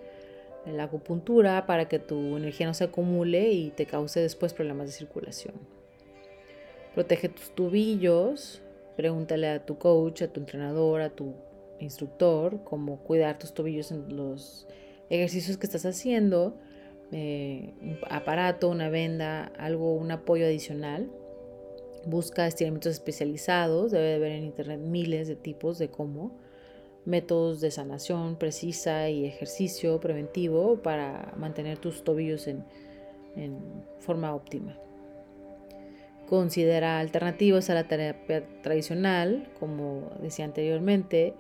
la 0.67 0.85
acupuntura 0.85 1.67
para 1.67 1.89
que 1.89 1.99
tu 1.99 2.37
energía 2.37 2.67
no 2.67 2.75
se 2.75 2.85
acumule 2.85 3.53
y 3.53 3.71
te 3.71 3.87
cause 3.87 4.21
después 4.21 4.55
problemas 4.55 4.87
de 4.87 4.93
circulación. 4.93 5.55
Protege 6.95 7.29
tus 7.29 7.51
tubillos, 7.55 8.63
pregúntale 8.97 9.49
a 9.49 9.65
tu 9.65 9.79
coach, 9.79 10.23
a 10.23 10.29
tu 10.29 10.41
entrenador, 10.41 11.01
a 11.01 11.11
tu 11.11 11.35
instructor 11.81 12.63
cómo 12.65 12.99
cuidar 12.99 13.39
tus 13.39 13.53
tobillos 13.53 13.91
en 13.91 14.17
los 14.17 14.67
ejercicios 15.11 15.57
que 15.57 15.67
estás 15.67 15.85
haciendo, 15.87 16.57
eh, 17.13 17.75
un 17.83 17.99
aparato, 18.09 18.69
una 18.69 18.89
venda, 18.89 19.53
algo, 19.59 19.95
un 19.95 20.11
apoyo 20.11 20.47
adicional. 20.47 21.11
Busca 22.07 22.47
estiramientos 22.47 22.93
especializados, 22.93 23.93
debe 23.93 24.09
de 24.09 24.15
haber 24.15 24.33
en 24.33 24.45
internet 24.45 24.81
miles 24.81 25.29
de 25.29 25.37
tipos 25.37 25.79
de 25.79 25.89
cómo, 25.89 26.33
métodos 27.05 27.61
de 27.61 27.71
sanación 27.71 28.37
precisa 28.37 29.09
y 29.09 29.27
ejercicio 29.27 30.01
preventivo 30.01 30.83
para 30.83 31.33
mantener 31.37 31.79
tus 31.79 32.03
tobillos 32.03 32.47
en, 32.49 32.65
en 33.37 33.59
forma 34.01 34.35
óptima. 34.35 34.79
Considera 36.29 36.99
alternativas 36.99 37.69
a 37.69 37.75
la 37.75 37.85
terapia 37.85 38.43
tradicional, 38.63 39.51
como 39.61 40.13
decía 40.23 40.47
anteriormente, 40.47 41.35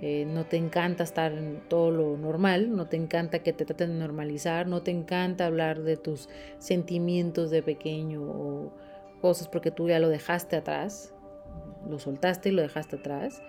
eh, 0.00 0.26
no 0.26 0.44
te 0.44 0.56
encanta 0.56 1.04
estar 1.04 1.32
en 1.32 1.60
todo 1.68 1.90
lo 1.90 2.16
normal, 2.16 2.74
no 2.74 2.88
te 2.88 2.96
encanta 2.96 3.38
que 3.40 3.52
te 3.52 3.64
traten 3.64 3.90
de 3.90 3.98
normalizar, 3.98 4.66
no 4.66 4.82
te 4.82 4.90
encanta 4.90 5.46
hablar 5.46 5.82
de 5.82 5.96
tus 5.96 6.28
sentimientos 6.58 7.50
de 7.50 7.62
pequeño 7.62 8.22
o 8.22 8.72
cosas 9.20 9.48
porque 9.48 9.70
tú 9.70 9.88
ya 9.88 9.98
lo 9.98 10.08
dejaste 10.08 10.56
atrás, 10.56 11.14
lo 11.88 11.98
soltaste 11.98 12.48
y 12.48 12.52
lo 12.52 12.62
dejaste 12.62 12.96
atrás. 12.96 13.42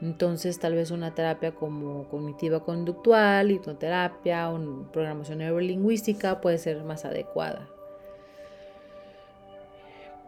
Entonces 0.00 0.60
tal 0.60 0.74
vez 0.74 0.92
una 0.92 1.14
terapia 1.14 1.52
como 1.52 2.08
cognitiva 2.08 2.64
conductual, 2.64 3.50
hipnoterapia 3.50 4.50
o 4.50 4.90
programación 4.92 5.38
neurolingüística 5.38 6.40
puede 6.40 6.58
ser 6.58 6.84
más 6.84 7.04
adecuada. 7.04 7.68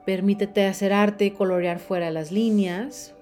Permítete 0.04 0.66
hacer 0.66 0.92
arte 0.92 1.32
colorear 1.34 1.78
fuera 1.78 2.06
de 2.06 2.12
las 2.12 2.32
líneas. 2.32 3.14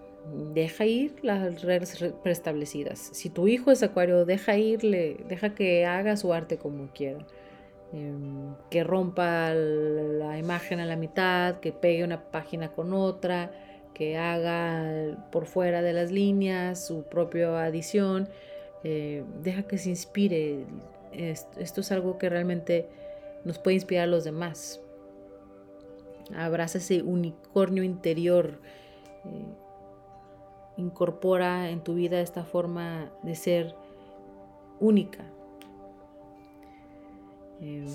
Deja 0.54 0.84
ir 0.84 1.16
las 1.22 1.62
reglas 1.62 1.98
preestablecidas. 2.22 2.98
Si 3.12 3.30
tu 3.30 3.48
hijo 3.48 3.70
es 3.70 3.82
acuario, 3.82 4.24
deja 4.24 4.56
irle, 4.56 5.18
deja 5.28 5.54
que 5.54 5.86
haga 5.86 6.16
su 6.16 6.32
arte 6.32 6.58
como 6.58 6.88
quiera. 6.88 7.24
Em, 7.92 8.54
que 8.70 8.84
rompa 8.84 9.54
la 9.54 10.38
imagen 10.38 10.80
a 10.80 10.86
la 10.86 10.96
mitad, 10.96 11.60
que 11.60 11.72
pegue 11.72 12.04
una 12.04 12.30
página 12.30 12.72
con 12.72 12.92
otra, 12.92 13.50
que 13.94 14.18
haga 14.18 15.28
por 15.32 15.46
fuera 15.46 15.80
de 15.80 15.92
las 15.94 16.10
líneas 16.10 16.86
su 16.86 17.04
propia 17.04 17.64
adición. 17.64 18.28
Eh, 18.84 19.24
deja 19.42 19.62
que 19.62 19.78
se 19.78 19.88
inspire. 19.90 20.64
Esto 21.12 21.80
es 21.80 21.90
algo 21.92 22.18
que 22.18 22.28
realmente 22.28 22.88
nos 23.44 23.58
puede 23.58 23.76
inspirar 23.76 24.04
a 24.04 24.06
los 24.08 24.24
demás. 24.24 24.80
Abraza 26.36 26.78
ese 26.78 27.02
unicornio 27.02 27.82
interior. 27.82 28.60
Eh, 29.24 29.67
incorpora 30.78 31.68
en 31.70 31.82
tu 31.82 31.94
vida 31.94 32.20
esta 32.20 32.44
forma 32.44 33.10
de 33.22 33.34
ser 33.34 33.74
única. 34.80 35.24
Em, 37.60 37.86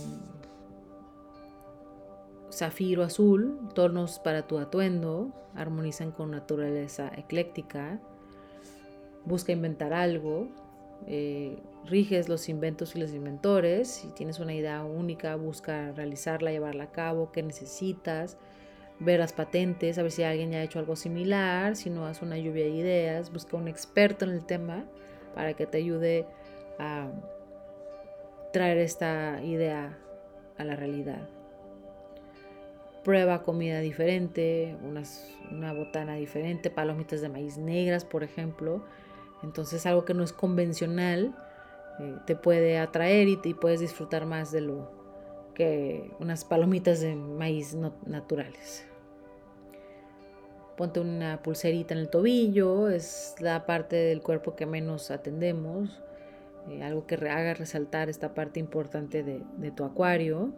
zafiro 2.52 3.04
azul, 3.04 3.58
tonos 3.74 4.20
para 4.20 4.46
tu 4.46 4.60
atuendo, 4.60 5.32
armonizan 5.56 6.12
con 6.12 6.32
naturaleza 6.32 7.12
ecléctica. 7.16 8.00
Busca 9.26 9.54
inventar 9.54 9.94
algo, 9.94 10.50
eh, 11.08 11.58
riges 11.86 12.28
los 12.28 12.50
inventos 12.50 12.96
y 12.96 13.00
los 13.00 13.14
inventores. 13.14 13.88
Si 13.88 14.10
tienes 14.10 14.40
una 14.40 14.54
idea 14.54 14.84
única, 14.84 15.38
busca 15.38 15.94
realizarla, 15.94 16.52
llevarla 16.52 16.86
a 16.86 16.92
cabo, 16.92 17.32
qué 17.32 17.42
necesitas, 17.42 18.38
ver 19.00 19.20
las 19.20 19.34
patentes, 19.34 19.98
a 19.98 20.04
ver 20.04 20.12
si 20.12 20.24
alguien 20.24 20.52
ya 20.52 20.60
ha 20.60 20.64
hecho 20.64 20.80
algo 20.80 20.96
similar. 20.96 21.76
Si 21.76 21.90
no, 21.90 22.06
haz 22.06 22.22
una 22.22 22.38
lluvia 22.38 22.66
de 22.66 22.72
ideas, 22.72 23.32
busca 23.32 23.58
un 23.58 23.68
experto 23.68 24.26
en 24.26 24.32
el 24.32 24.46
tema 24.46 24.86
para 25.36 25.54
que 25.54 25.66
te 25.66 25.78
ayude 25.78 26.26
a 26.80 27.10
traer 28.52 28.78
esta 28.78 29.42
idea 29.44 29.98
a 30.58 30.64
la 30.64 30.76
realidad. 30.76 31.28
Prueba 33.04 33.44
comida 33.44 33.80
diferente, 33.80 34.78
una 35.52 35.74
botana 35.74 36.16
diferente, 36.16 36.70
palomitas 36.70 37.22
de 37.22 37.30
maíz 37.30 37.58
negras, 37.58 38.06
por 38.06 38.24
ejemplo 38.24 38.84
entonces 39.44 39.86
algo 39.86 40.06
que 40.06 40.14
no 40.14 40.24
es 40.24 40.34
convencional 40.34 41.36
eh, 42.00 42.16
te 42.26 42.36
puede 42.36 42.80
atraer 42.80 43.28
y, 43.28 43.38
te, 43.38 43.54
puedes 43.54 43.82
disfrutar 43.82 44.26
más 44.26 44.52
de 44.52 44.62
lo 44.62 45.03
que 45.54 46.12
unas 46.20 46.44
palomitas 46.46 47.00
de 47.02 47.16
maíz 47.16 47.76
naturales. 48.06 48.86
Ponte 50.78 51.00
una 51.00 51.42
pulserita 51.44 51.94
en 51.94 52.00
el 52.00 52.10
tobillo, 52.10 52.90
es 52.90 53.36
la 53.40 53.66
parte 53.66 53.96
del 53.96 54.22
cuerpo 54.22 54.56
que 54.56 54.66
menos 54.66 55.12
atendemos, 55.12 56.02
eh, 56.70 56.82
algo 56.82 57.06
que 57.06 57.16
haga 57.16 57.54
resaltar 57.54 58.10
esta 58.10 58.34
parte 58.34 58.60
importante 58.60 59.24
de 59.24 59.72
tu 59.72 59.84
acuario. 59.84 60.52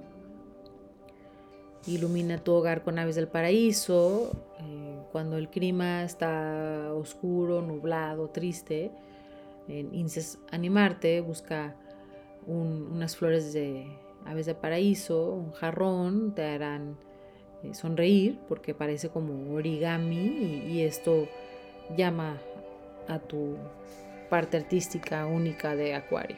Ilumina 1.88 2.40
tu 2.40 2.54
hogar 2.54 2.84
con 2.84 2.98
aves 2.98 3.16
del 3.16 3.28
paraíso. 3.28 4.32
Eh, 4.60 5.00
cuando 5.12 5.38
el 5.38 5.50
clima 5.50 6.04
está 6.04 6.92
oscuro, 6.94 7.62
nublado, 7.62 8.30
triste, 8.30 8.92
en 9.68 10.08
animarte, 10.52 11.22
busca 11.22 11.76
unas 12.48 13.16
flores 13.16 13.54
de 13.54 13.86
aves 14.26 14.46
del 14.46 14.56
paraíso, 14.56 15.32
un 15.32 15.52
jarrón, 15.52 16.34
te 16.34 16.44
harán 16.44 16.98
eh, 17.64 17.74
sonreír 17.74 18.40
porque 18.48 18.74
parece 18.74 19.10
como 19.10 19.54
origami 19.54 20.64
y 20.68 20.82
esto 20.82 21.28
llama 21.96 22.38
a 23.08 23.20
tu 23.20 23.58
parte 24.30 24.58
artística 24.58 25.26
única 25.26 25.76
de 25.76 25.94
acuario. 25.94 26.38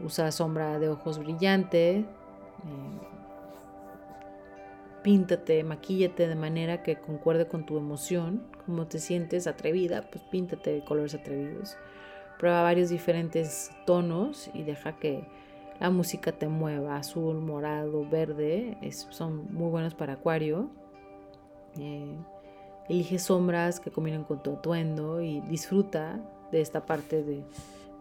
Usa 0.00 0.30
sombra 0.30 0.78
de 0.78 0.90
ojos 0.90 1.18
brillante, 1.18 1.98
eh, 1.98 2.04
píntate, 5.02 5.62
maquíllate 5.64 6.28
de 6.28 6.34
manera 6.34 6.82
que 6.82 6.96
concuerde 6.96 7.46
con 7.46 7.64
tu 7.64 7.78
emoción, 7.78 8.42
como 8.66 8.86
te 8.86 8.98
sientes 8.98 9.46
atrevida, 9.46 10.10
pues 10.10 10.22
píntate 10.24 10.72
de 10.72 10.84
colores 10.84 11.14
atrevidos. 11.14 11.76
Prueba 12.38 12.62
varios 12.62 12.90
diferentes 12.90 13.70
tonos 13.86 14.50
y 14.52 14.64
deja 14.64 14.98
que 14.98 15.24
la 15.80 15.90
música 15.90 16.32
te 16.32 16.48
mueva, 16.48 16.96
azul, 16.96 17.40
morado, 17.40 18.08
verde, 18.08 18.78
son 18.90 19.52
muy 19.52 19.70
buenos 19.70 19.94
para 19.94 20.14
acuario. 20.14 20.70
Eh, 21.78 22.16
elige 22.88 23.18
sombras 23.18 23.80
que 23.80 23.90
combinen 23.90 24.24
con 24.24 24.42
tu 24.42 24.54
atuendo 24.54 25.20
y 25.20 25.40
disfruta 25.42 26.20
de 26.50 26.60
esta 26.60 26.86
parte 26.86 27.22
de 27.22 27.44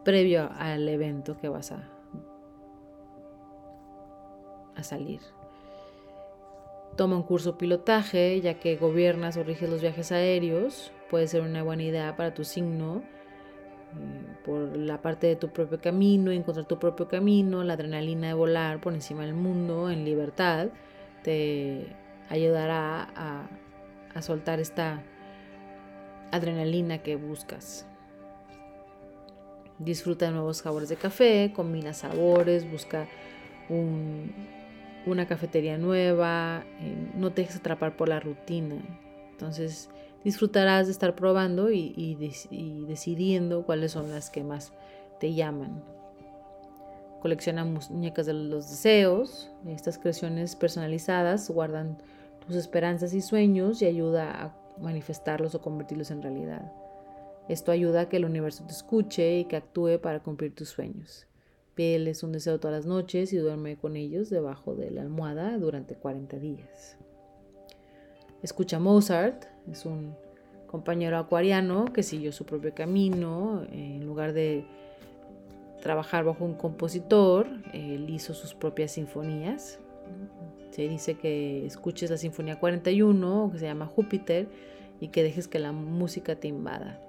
previo 0.04 0.50
al 0.58 0.88
evento 0.88 1.38
que 1.38 1.50
vas 1.50 1.72
a 1.72 1.96
a 4.76 4.84
salir. 4.84 5.22
Toma 6.96 7.18
un 7.18 7.24
curso 7.24 7.58
pilotaje, 7.58 8.40
ya 8.42 8.60
que 8.60 8.78
gobiernas 8.78 9.36
o 9.38 9.44
riges 9.44 9.70
los 9.70 9.82
viajes 9.82 10.12
aéreos. 10.12 10.92
Puede 11.10 11.28
ser 11.28 11.42
una 11.42 11.64
buena 11.64 11.84
idea 11.84 12.16
para 12.16 12.34
tu 12.34 12.44
signo. 12.44 13.04
Eh, 13.96 14.36
por 14.46 14.78
la 14.78 15.02
parte 15.02 15.28
de 15.28 15.36
tu 15.36 15.50
propio 15.50 15.82
camino, 15.82 16.32
encontrar 16.32 16.68
tu 16.68 16.78
propio 16.78 17.08
camino, 17.08 17.64
la 17.64 17.74
adrenalina 17.74 18.28
de 18.28 18.34
volar 18.34 18.80
por 18.80 18.94
encima 18.94 19.24
del 19.26 19.34
mundo 19.34 19.90
en 19.90 20.06
libertad, 20.06 20.68
te 21.24 21.88
ayudará 22.30 23.10
a, 23.16 24.22
soltar 24.22 24.60
esta 24.60 25.02
adrenalina 26.32 27.00
que 27.00 27.16
buscas. 27.16 27.88
Disfruta 29.80 30.28
de 30.28 30.32
nuevos 30.32 30.58
sabores 30.58 30.90
de 30.90 30.96
café, 30.96 31.52
combina 31.54 31.94
sabores, 31.94 32.70
busca 32.70 33.08
un, 33.68 34.32
una 35.06 35.28
cafetería 35.28 35.78
nueva, 35.78 36.64
eh, 36.80 37.12
no 37.16 37.32
te 37.32 37.42
dejes 37.42 37.58
atrapar 37.58 37.98
por 37.98 38.08
la 38.08 38.20
rutina. 38.20 38.76
Entonces 39.32 39.90
disfrutarás 40.26 40.88
de 40.88 40.92
estar 40.92 41.16
probando 41.16 41.72
y, 41.72 42.16
decidiendo 42.88 43.64
cuáles 43.64 43.92
son 43.92 44.10
las 44.10 44.32
que 44.32 44.44
más 44.44 44.74
te 45.20 45.36
llaman. 45.36 45.84
Colecciona 47.22 47.64
muñecas 47.64 48.26
de 48.26 48.34
los 48.34 48.70
deseos. 48.70 49.52
Estas 49.68 50.00
creaciones 50.00 50.56
personalizadas 50.56 51.50
guardan 51.50 52.00
tus 52.46 52.56
esperanzas 52.56 53.14
y 53.14 53.22
sueños 53.22 53.82
y 53.82 53.86
ayuda 53.86 54.32
a 54.32 54.58
manifestarlos 54.82 55.54
o 55.54 55.62
convertirlos 55.62 56.10
en 56.10 56.24
realidad. 56.24 56.72
Esto 57.48 57.72
ayuda 57.72 58.02
a 58.02 58.10
que 58.10 58.18
el 58.18 58.26
universo 58.26 58.66
te 58.66 58.74
escuche 58.74 59.38
y 59.38 59.46
que 59.46 59.58
actúe 59.58 60.00
para 60.02 60.24
cumplir 60.24 60.56
tus 60.56 60.70
sueños. 60.70 61.28
Pídeles 61.76 62.24
un 62.24 62.32
deseo 62.32 62.60
todas 62.60 62.78
las 62.78 62.86
noches 62.88 63.32
y 63.32 63.38
duerme 63.38 63.78
con 63.78 63.96
ellos 63.96 64.32
debajo 64.32 64.76
de 64.76 64.90
la 64.90 65.02
almohada 65.02 65.56
durante 65.60 65.96
40 65.96 66.40
días. 66.40 66.98
Escucha 68.46 68.78
Mozart, 68.78 69.46
es 69.72 69.88
un 69.88 70.16
compañero 70.68 71.18
acuariano 71.18 71.86
que 71.86 72.04
siguió 72.04 72.32
su 72.32 72.46
propio 72.46 72.76
camino. 72.76 73.64
En 73.72 74.06
lugar 74.06 74.34
de 74.34 74.68
trabajar 75.82 76.26
bajo 76.26 76.46
un 76.46 76.54
compositor, 76.54 77.48
él 77.74 78.08
hizo 78.08 78.36
sus 78.36 78.54
propias 78.54 78.92
sinfonías. 78.92 79.80
Se 80.70 80.88
dice 80.88 81.16
que 81.16 81.66
escuches 81.66 82.12
la 82.12 82.18
Sinfonía 82.18 82.60
41, 82.60 83.50
que 83.52 83.58
se 83.58 83.66
llama 83.66 83.88
Júpiter, 83.88 84.48
y 85.00 85.08
que 85.08 85.24
dejes 85.24 85.48
que 85.48 85.58
la 85.58 85.72
música 85.72 86.36
te 86.36 86.48
invada. 86.48 87.02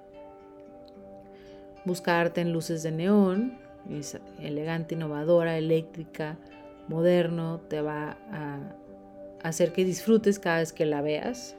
Busca 1.85 2.19
arte 2.19 2.41
en 2.41 2.51
luces 2.51 2.81
de 2.81 2.91
neón, 2.91 3.59
es 3.91 4.19
elegante, 4.41 4.95
innovadora, 4.95 5.55
eléctrica, 5.59 6.39
moderno, 6.87 7.59
te 7.69 7.81
va 7.81 8.17
a 8.31 8.73
hacer 9.43 9.73
que 9.73 9.85
disfrutes 9.85 10.39
cada 10.39 10.59
vez 10.59 10.73
que 10.73 10.85
la 10.85 11.01
veas. 11.01 11.55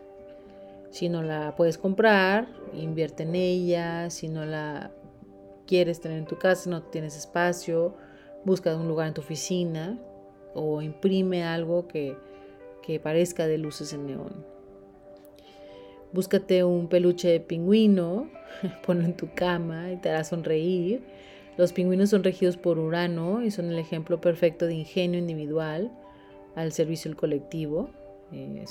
Si 0.90 1.08
no 1.08 1.22
la 1.22 1.54
puedes 1.56 1.78
comprar, 1.78 2.48
invierte 2.74 3.24
en 3.24 3.34
ella. 3.34 4.10
Si 4.10 4.28
no 4.28 4.44
la 4.44 4.90
quieres 5.66 6.00
tener 6.00 6.18
en 6.18 6.26
tu 6.26 6.38
casa, 6.38 6.70
no 6.70 6.82
tienes 6.82 7.16
espacio, 7.16 7.94
busca 8.44 8.74
un 8.74 8.88
lugar 8.88 9.08
en 9.08 9.14
tu 9.14 9.20
oficina 9.20 9.98
o 10.54 10.80
imprime 10.80 11.44
algo 11.44 11.86
que, 11.86 12.16
que 12.82 12.98
parezca 12.98 13.46
de 13.46 13.58
luces 13.58 13.92
en 13.92 14.06
neón. 14.06 14.46
Búscate 16.12 16.64
un 16.64 16.88
peluche 16.88 17.28
de 17.28 17.40
pingüino, 17.40 18.30
ponlo 18.86 19.04
en 19.04 19.14
tu 19.14 19.28
cama 19.34 19.92
y 19.92 19.96
te 19.96 20.08
hará 20.08 20.24
sonreír 20.24 21.02
los 21.58 21.72
pingüinos 21.72 22.10
son 22.10 22.22
regidos 22.22 22.56
por 22.56 22.78
Urano 22.78 23.42
y 23.42 23.50
son 23.50 23.66
el 23.72 23.80
ejemplo 23.80 24.20
perfecto 24.20 24.66
de 24.66 24.74
ingenio 24.74 25.18
individual 25.18 25.90
al 26.59 26.73
servicio 26.73 27.11
del 27.11 27.16
colectivo. 27.16 27.90
Eh, 28.33 28.64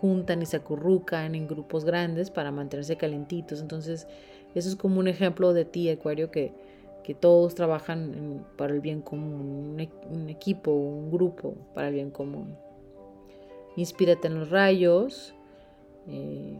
juntan 0.00 0.42
y 0.42 0.46
se 0.46 0.56
acurrucan 0.56 1.34
en 1.34 1.46
grupos 1.46 1.84
grandes 1.84 2.30
para 2.30 2.50
mantenerse 2.50 2.96
calentitos. 2.96 3.60
Entonces, 3.60 4.08
eso 4.54 4.68
es 4.68 4.76
como 4.76 4.98
un 4.98 5.08
ejemplo 5.08 5.52
de 5.52 5.64
ti, 5.64 5.88
Acuario, 5.90 6.30
que, 6.30 6.52
que 7.04 7.14
todos 7.14 7.54
trabajan 7.54 8.44
para 8.56 8.74
el 8.74 8.80
bien 8.80 9.00
común, 9.00 9.78
un, 10.10 10.28
equipo, 10.28 10.72
un 10.72 11.10
grupo 11.10 11.54
para 11.74 11.88
el 11.88 11.94
bien 11.94 12.10
común. 12.10 12.56
Inspírate 13.76 14.26
en 14.26 14.40
los 14.40 14.50
rayos. 14.50 15.34
Eh, 16.08 16.58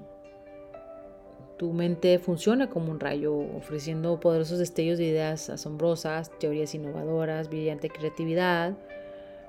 tu 1.59 1.73
mente 1.73 2.19
funciona 2.19 2.71
como 2.71 2.91
un 2.91 3.01
rayo, 3.01 3.37
ofreciendo 3.37 4.19
poderosos 4.21 4.59
destellos 4.59 4.99
de 4.99 5.05
ideas 5.07 5.51
asombrosas, 5.51 6.31
teorías 6.39 6.75
innovadoras, 6.75 7.49
brillante 7.49 7.89
creatividad. 7.89 8.77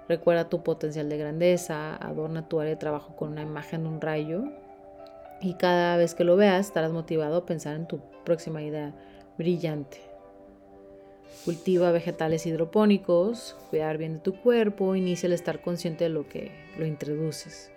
Recuerda 0.08 0.50
tu 0.50 0.64
potencial 0.64 1.10
de 1.10 1.18
grandeza, 1.18 1.96
adorna 1.96 2.48
tu 2.48 2.60
área 2.60 2.72
de 2.72 2.80
trabajo 2.80 3.16
con 3.16 3.32
una 3.32 3.42
imagen 3.42 3.84
de 3.84 3.90
un 3.90 4.02
rayo 4.02 4.44
y 5.42 5.56
cada 5.56 5.98
vez 5.98 6.16
que 6.16 6.24
lo 6.24 6.36
veas 6.36 6.68
estarás 6.68 6.92
motivado 6.92 7.38
a 7.38 7.46
pensar 7.46 7.76
en 7.76 7.88
tu 7.88 8.00
próxima 8.24 8.62
idea 8.64 8.94
brillante. 9.38 10.00
Cultiva 11.46 11.92
vegetales 11.92 12.46
hidropónicos, 12.46 13.58
cuidar 13.70 13.98
bien 13.98 14.14
de 14.14 14.20
tu 14.20 14.40
cuerpo, 14.40 14.96
inicia 14.96 15.28
el 15.28 15.34
estar 15.34 15.62
consciente 15.62 16.06
de 16.06 16.10
lo 16.10 16.28
que 16.30 16.52
lo 16.78 16.86
introduces. 16.86 17.74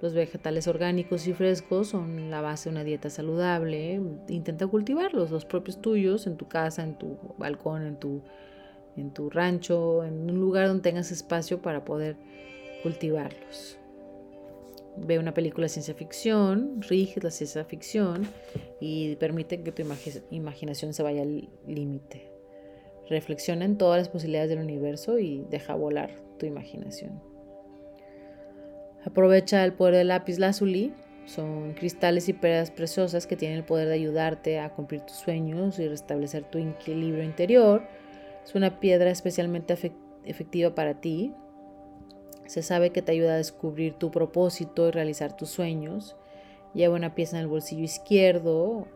Los 0.00 0.14
vegetales 0.14 0.66
orgánicos 0.66 1.26
y 1.28 1.32
frescos 1.32 1.88
son 1.88 2.30
la 2.30 2.40
base 2.40 2.68
de 2.68 2.74
una 2.74 2.84
dieta 2.84 3.08
saludable. 3.08 4.00
Intenta 4.28 4.66
cultivarlos, 4.66 5.30
los 5.30 5.44
propios 5.44 5.80
tuyos, 5.80 6.26
en 6.26 6.36
tu 6.36 6.48
casa, 6.48 6.82
en 6.82 6.98
tu 6.98 7.18
balcón, 7.38 7.82
en 7.82 7.96
tu, 7.96 8.22
en 8.96 9.12
tu 9.12 9.30
rancho, 9.30 10.04
en 10.04 10.30
un 10.30 10.40
lugar 10.40 10.68
donde 10.68 10.82
tengas 10.82 11.10
espacio 11.10 11.62
para 11.62 11.84
poder 11.84 12.16
cultivarlos. 12.82 13.78
Ve 14.96 15.18
una 15.18 15.32
película 15.32 15.64
de 15.64 15.70
ciencia 15.70 15.94
ficción, 15.94 16.82
rige 16.82 17.20
la 17.20 17.30
ciencia 17.30 17.64
ficción 17.64 18.26
y 18.80 19.16
permite 19.16 19.62
que 19.62 19.72
tu 19.72 19.82
imaginación 20.30 20.92
se 20.92 21.02
vaya 21.02 21.22
al 21.22 21.48
límite. 21.66 22.30
Reflexiona 23.08 23.64
en 23.64 23.78
todas 23.78 23.98
las 23.98 24.08
posibilidades 24.08 24.50
del 24.50 24.58
universo 24.58 25.18
y 25.18 25.46
deja 25.50 25.74
volar 25.74 26.10
tu 26.38 26.46
imaginación. 26.46 27.22
Aprovecha 29.04 29.64
el 29.64 29.72
poder 29.72 29.96
del 29.96 30.08
lápiz 30.08 30.38
lazuli. 30.38 30.92
Son 31.24 31.72
cristales 31.74 32.28
y 32.28 32.32
piedras 32.32 32.70
preciosas 32.70 33.26
que 33.26 33.36
tienen 33.36 33.58
el 33.58 33.64
poder 33.64 33.88
de 33.88 33.94
ayudarte 33.94 34.58
a 34.58 34.70
cumplir 34.70 35.00
tus 35.02 35.16
sueños 35.16 35.78
y 35.78 35.88
restablecer 35.88 36.44
tu 36.44 36.58
equilibrio 36.58 37.22
interior. 37.24 37.82
Es 38.44 38.54
una 38.54 38.80
piedra 38.80 39.10
especialmente 39.10 39.76
efectiva 40.24 40.74
para 40.74 41.00
ti. 41.00 41.32
Se 42.46 42.62
sabe 42.62 42.90
que 42.90 43.02
te 43.02 43.12
ayuda 43.12 43.34
a 43.34 43.36
descubrir 43.36 43.94
tu 43.94 44.10
propósito 44.10 44.88
y 44.88 44.90
realizar 44.90 45.36
tus 45.36 45.50
sueños. 45.50 46.16
Lleva 46.74 46.96
una 46.96 47.14
pieza 47.14 47.36
en 47.36 47.42
el 47.42 47.48
bolsillo 47.48 47.84
izquierdo 47.84 48.54
o 48.54 48.86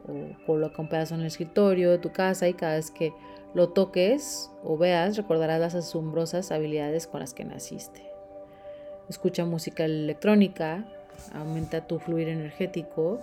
coloca 0.46 0.82
un 0.82 0.88
pedazo 0.88 1.14
en 1.14 1.20
el 1.20 1.26
escritorio 1.26 1.90
de 1.90 1.98
tu 1.98 2.10
casa 2.10 2.48
y 2.48 2.54
cada 2.54 2.76
vez 2.76 2.90
que 2.90 3.12
lo 3.54 3.68
toques 3.70 4.50
o 4.64 4.76
veas 4.76 5.16
recordarás 5.16 5.60
las 5.60 5.74
asombrosas 5.74 6.52
habilidades 6.52 7.06
con 7.06 7.20
las 7.20 7.34
que 7.34 7.44
naciste 7.44 8.16
escucha 9.08 9.44
música 9.44 9.84
electrónica, 9.84 10.84
aumenta 11.32 11.86
tu 11.86 11.98
fluir 11.98 12.28
energético 12.28 13.20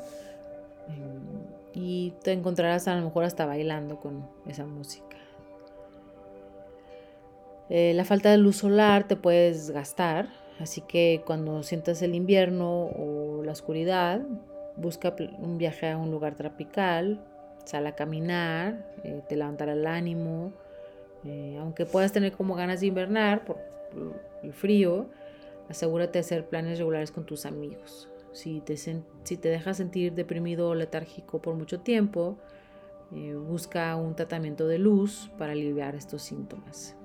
eh, 0.90 1.74
y 1.74 2.14
te 2.24 2.32
encontrarás 2.32 2.88
a 2.88 2.96
lo 2.96 3.04
mejor 3.04 3.24
hasta 3.26 3.46
bailando 3.46 4.00
con 4.00 4.28
esa 4.48 4.66
música. 4.66 5.18
Eh, 7.69 7.93
la 7.95 8.06
falta 8.06 8.30
de 8.30 8.38
luz 8.38 8.58
solar 8.58 9.08
te 9.08 9.15
puedes 9.15 9.71
gastar, 9.71 10.30
así 10.60 10.82
que 10.82 11.23
cuando 11.26 11.63
sientas 11.63 12.02
el 12.02 12.13
invierno 12.15 12.86
o 12.86 13.43
la 13.43 13.52
oscuridad, 13.52 14.21
busca 14.76 15.15
un 15.39 15.58
viaje 15.58 15.89
a 15.89 15.97
un 15.97 16.12
lugar 16.12 16.36
tropical, 16.36 17.23
sal 17.65 17.88
a 17.88 17.95
caminar, 17.95 18.86
eh, 19.04 19.21
te 19.28 19.36
levantará 19.36 19.73
el 19.73 19.88
ánimo, 19.88 20.54
aunque 21.58 21.86
puedas 21.86 22.12
tener 22.12 22.34
como 22.34 22.54
ganas 22.54 22.82
de 22.82 22.88
invernar 22.88 23.45
por 23.45 23.58
el 24.43 24.52
frío, 24.52 25.08
Asegúrate 25.69 26.13
de 26.13 26.19
hacer 26.19 26.47
planes 26.47 26.78
regulares 26.78 27.12
con 27.12 27.26
tus 27.26 27.45
amigos. 27.45 28.10
Si 28.32 28.62
te, 28.62 28.76
si 28.78 29.38
te 29.38 29.49
dejas 29.49 29.78
sentir 29.78 30.13
deprimido 30.13 30.69
o 30.69 30.76
letárgico 30.76 31.41
por 31.41 31.56
mucho 31.56 31.80
tiempo, 31.80 32.38
eh, 33.12 33.36
busca 33.36 33.95
un 33.95 34.15
tratamiento 34.15 34.67
de 34.67 34.80
luz 34.80 35.32
para 35.38 35.54
aliviar 35.54 35.95
estos 35.95 36.23
síntomas. 36.23 36.95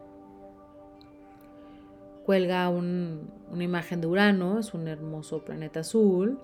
Cuelga 2.29 2.69
una 2.69 3.65
imagen 3.65 4.03
de 4.03 4.07
Urano, 4.07 4.59
es 4.59 4.75
un 4.75 4.87
hermoso 4.87 5.47
planeta 5.47 5.81
azul. 5.81 6.39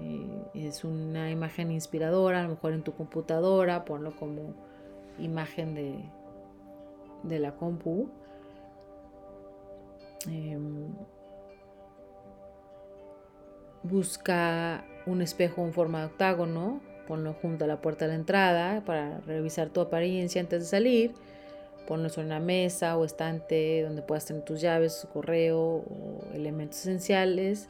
Eh, 0.00 0.66
es 0.66 0.82
una 0.82 1.30
imagen 1.30 1.70
inspiradora, 1.70 2.40
a 2.40 2.42
lo 2.42 2.48
mejor 2.48 2.72
en 2.72 2.82
tu 2.82 2.92
computadora, 2.92 3.84
ponlo 3.84 4.16
como 4.16 4.54
imagen 5.20 5.76
de, 5.76 5.94
de 7.22 7.38
la 7.38 7.54
compu. 7.54 8.08
Em, 10.28 10.88
Busca 13.84 14.84
un 15.06 15.22
espejo 15.22 15.64
en 15.64 15.72
forma 15.72 16.00
de 16.00 16.06
octágono, 16.06 16.80
ponlo 17.06 17.32
junto 17.32 17.64
a 17.64 17.68
la 17.68 17.80
puerta 17.80 18.06
de 18.06 18.08
la 18.08 18.16
entrada 18.16 18.84
para 18.84 19.20
revisar 19.20 19.68
tu 19.68 19.80
apariencia 19.80 20.40
antes 20.40 20.62
de 20.62 20.66
salir. 20.66 21.14
Ponlo 21.86 22.08
sobre 22.08 22.26
una 22.26 22.40
mesa 22.40 22.96
o 22.96 23.04
estante 23.04 23.82
donde 23.82 24.02
puedas 24.02 24.24
tener 24.24 24.44
tus 24.44 24.60
llaves, 24.60 25.06
correo 25.12 25.58
o 25.60 26.20
elementos 26.34 26.80
esenciales 26.80 27.68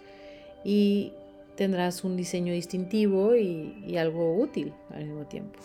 y 0.65 1.13
tendrás 1.57 2.05
un 2.05 2.17
diseño 2.17 2.53
distintivo 2.53 3.35
y, 3.35 3.97
algo 3.99 4.37
útil 4.37 4.75
al 4.91 5.05
mismo 5.05 5.25
tiempo. 5.27 5.59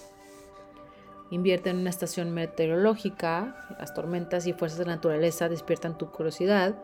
Invierte 1.29 1.69
en 1.69 1.77
una 1.77 1.89
estación 1.89 2.31
meteorológica. 2.31 3.55
Las 3.79 3.93
tormentas 3.93 4.47
y 4.47 4.53
fuerzas 4.53 4.79
de 4.79 4.85
naturaleza 4.85 5.47
despiertan 5.47 5.97
tu 5.97 6.11
curiosidad. 6.11 6.75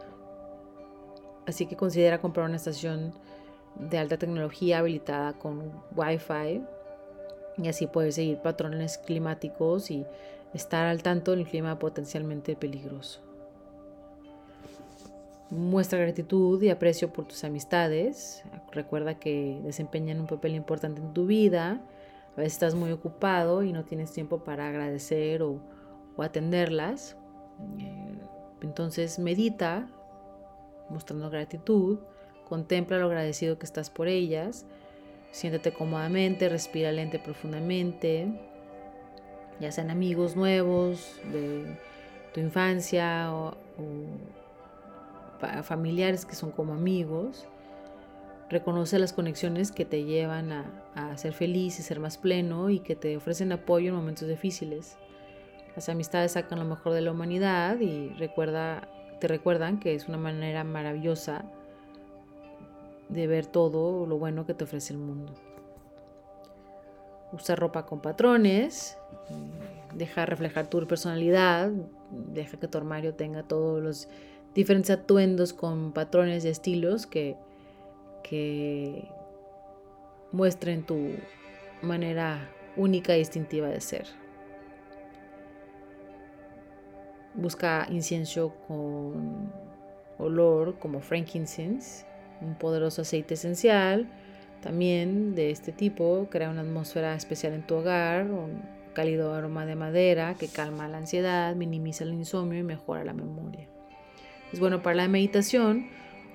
Así 1.46 1.66
que 1.66 1.76
considera 1.76 2.22
comprar 2.22 2.46
una 2.46 2.56
estación 2.56 3.14
de 3.76 3.98
alta 3.98 4.18
tecnología 4.18 4.80
habilitada 4.80 5.34
con 5.34 5.72
Wi-Fi 5.96 6.64
y 7.58 7.68
así 7.68 7.88
puedes 7.88 8.16
seguir 8.16 8.38
patrones 8.40 8.98
climáticos 8.98 9.90
y 9.92 10.06
estar 10.54 10.86
al 10.86 11.04
tanto 11.04 11.32
del 11.32 11.46
clima 11.46 11.80
potencialmente 11.80 12.56
peligroso. 12.56 13.22
Muestra 15.50 16.00
gratitud 16.00 16.62
y 16.62 16.70
aprecio 16.70 17.14
por 17.14 17.26
tus 17.26 17.44
amistades. 17.44 18.44
Recuerda 18.72 19.18
que 19.18 19.62
desempeñan 19.64 20.20
un 20.20 20.28
papel 20.28 20.56
importante 20.56 21.02
en 21.02 21.14
tu 21.14 21.26
vida. 21.26 21.82
A 22.36 22.42
veces 22.42 22.54
estás 22.54 22.76
muy 22.76 22.92
ocupado 22.92 23.64
y 23.64 23.72
no 23.72 23.86
tienes 23.86 24.12
tiempo 24.12 24.44
para 24.44 24.68
agradecer 24.68 25.42
o, 25.42 25.62
o 26.18 26.24
atenderlas. 26.24 27.16
Eh, 27.80 28.18
entonces 28.62 29.20
medita 29.20 29.88
mostrando 30.90 31.30
gratitud 31.30 32.00
Contempla 32.48 32.98
lo 32.98 33.08
agradecido 33.08 33.60
que 33.60 33.66
estás 33.66 33.90
por 33.90 34.08
ellas. 34.08 34.66
Siéntate 35.32 35.74
cómodamente, 35.74 36.48
respira 36.48 36.94
lente 36.94 37.20
profundamente. 37.20 38.32
Ya 39.60 39.72
sean 39.72 39.90
amigos 39.90 40.36
nuevos 40.36 41.20
de 41.32 41.78
tu 42.34 42.40
infancia 42.40 43.34
o, 43.34 43.56
familiares 45.64 46.26
que 46.26 46.36
son 46.36 46.52
como 46.52 46.74
amigos. 46.74 47.48
Reconoce 48.50 48.98
las 48.98 49.14
conexiones 49.14 49.72
que 49.72 49.86
te 49.86 50.04
llevan 50.06 50.52
a, 50.52 50.84
a, 50.96 51.18
ser 51.18 51.34
feliz 51.34 51.80
y 51.80 51.84
ser 51.84 52.00
más 52.00 52.18
pleno 52.18 52.70
y 52.70 52.80
que 52.80 52.96
te 52.96 53.18
ofrecen 53.18 53.52
apoyo 53.52 53.90
en 53.90 53.96
momentos 53.96 54.28
difíciles. 54.28 54.98
Las 55.76 55.90
amistades 55.90 56.32
sacan 56.32 56.60
lo 56.60 56.66
mejor 56.66 56.94
de 56.94 57.02
la 57.02 57.12
humanidad 57.12 57.80
y 57.80 58.10
recuerda, 58.18 58.88
te 59.20 59.28
recuerdan 59.28 59.80
que 59.80 59.94
es 59.94 60.08
una 60.08 60.18
manera 60.18 60.64
maravillosa 60.64 61.46
de 63.10 63.28
ver 63.28 63.46
todo 63.46 64.06
lo 64.06 64.18
bueno 64.18 64.46
que 64.46 64.54
te 64.54 64.64
ofrece 64.64 64.94
el 64.94 65.00
mundo. 65.00 65.34
Usa 67.32 67.56
ropa 67.56 67.86
con 67.86 68.00
patrones, 68.02 68.98
deja 69.94 70.26
reflejar 70.26 70.68
tu 70.68 70.86
personalidad, 70.88 71.72
deja 72.12 72.58
que 72.58 72.68
tu 72.68 72.78
armario 72.78 73.14
tenga 73.14 73.44
todos 73.44 73.84
los 73.84 74.08
diferentes 74.56 74.92
atuendos 74.92 75.54
con 75.54 75.92
patrones 75.92 76.46
y 76.46 76.50
estilos 76.50 77.06
que, 77.06 77.36
que 78.24 79.08
muestren 80.32 80.84
tu 80.84 81.12
manera 81.82 82.50
única 82.76 83.16
y 83.16 83.20
distintiva 83.20 83.68
de 83.68 83.82
ser. 83.82 84.08
Busca 87.34 87.88
incienso 87.90 88.56
con 88.68 89.52
olor 90.18 90.80
como 90.80 91.02
frankincense 91.02 92.06
un 92.42 92.56
poderoso 92.56 93.02
aceite 93.02 93.36
esencial 93.36 94.08
también 94.62 95.36
de 95.36 95.52
este 95.52 95.72
tipo 95.72 96.28
crea 96.30 96.50
una 96.50 96.62
atmósfera 96.62 97.16
especial 97.16 97.54
en 97.54 97.66
tu 97.66 97.76
hogar, 97.76 98.30
un 98.32 98.62
cálido 98.94 99.34
aroma 99.34 99.66
de 99.66 99.76
madera 99.76 100.36
que 100.40 100.48
calma 100.48 100.88
la 100.88 100.98
ansiedad, 100.98 101.56
minimiza 101.56 102.04
el 102.04 102.14
insomnio 102.14 102.60
y 102.60 102.64
mejora 102.64 103.04
la 103.04 103.14
memoria. 103.14 103.68
Es 104.52 104.60
bueno 104.60 104.82
para 104.82 104.96
la 104.96 105.08
meditación, 105.08 105.88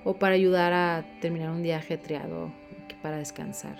o 0.03 0.15
para 0.15 0.35
ayudar 0.35 0.73
a 0.73 1.05
terminar 1.21 1.49
un 1.49 1.63
día 1.63 1.77
ajetreado 1.77 2.51
para 3.01 3.17
descansar. 3.17 3.77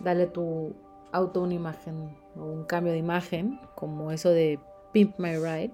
Dale 0.00 0.26
tu 0.26 0.74
auto 1.12 1.42
una 1.42 1.54
imagen 1.54 2.10
o 2.36 2.44
un 2.44 2.64
cambio 2.64 2.92
de 2.92 2.98
imagen, 2.98 3.60
como 3.74 4.10
eso 4.10 4.30
de 4.30 4.58
Pimp 4.92 5.18
My 5.18 5.36
Ride. 5.36 5.70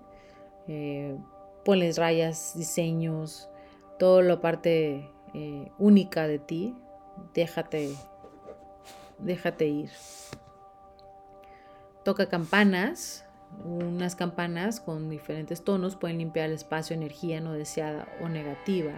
Eh, 0.66 1.16
ponles 1.64 1.96
rayas, 1.96 2.52
diseños, 2.56 3.48
toda 3.98 4.22
la 4.22 4.40
parte 4.40 5.10
eh, 5.34 5.70
única 5.78 6.26
de 6.26 6.38
ti. 6.38 6.76
Déjate, 7.34 7.94
déjate 9.18 9.66
ir. 9.66 9.90
Toca 12.04 12.28
campanas. 12.28 13.24
Unas 13.64 14.14
campanas 14.14 14.78
con 14.78 15.08
diferentes 15.08 15.64
tonos 15.64 15.96
pueden 15.96 16.18
limpiar 16.18 16.46
el 16.50 16.52
espacio, 16.52 16.94
energía 16.94 17.40
no 17.40 17.54
deseada 17.54 18.06
o 18.20 18.28
negativa 18.28 18.92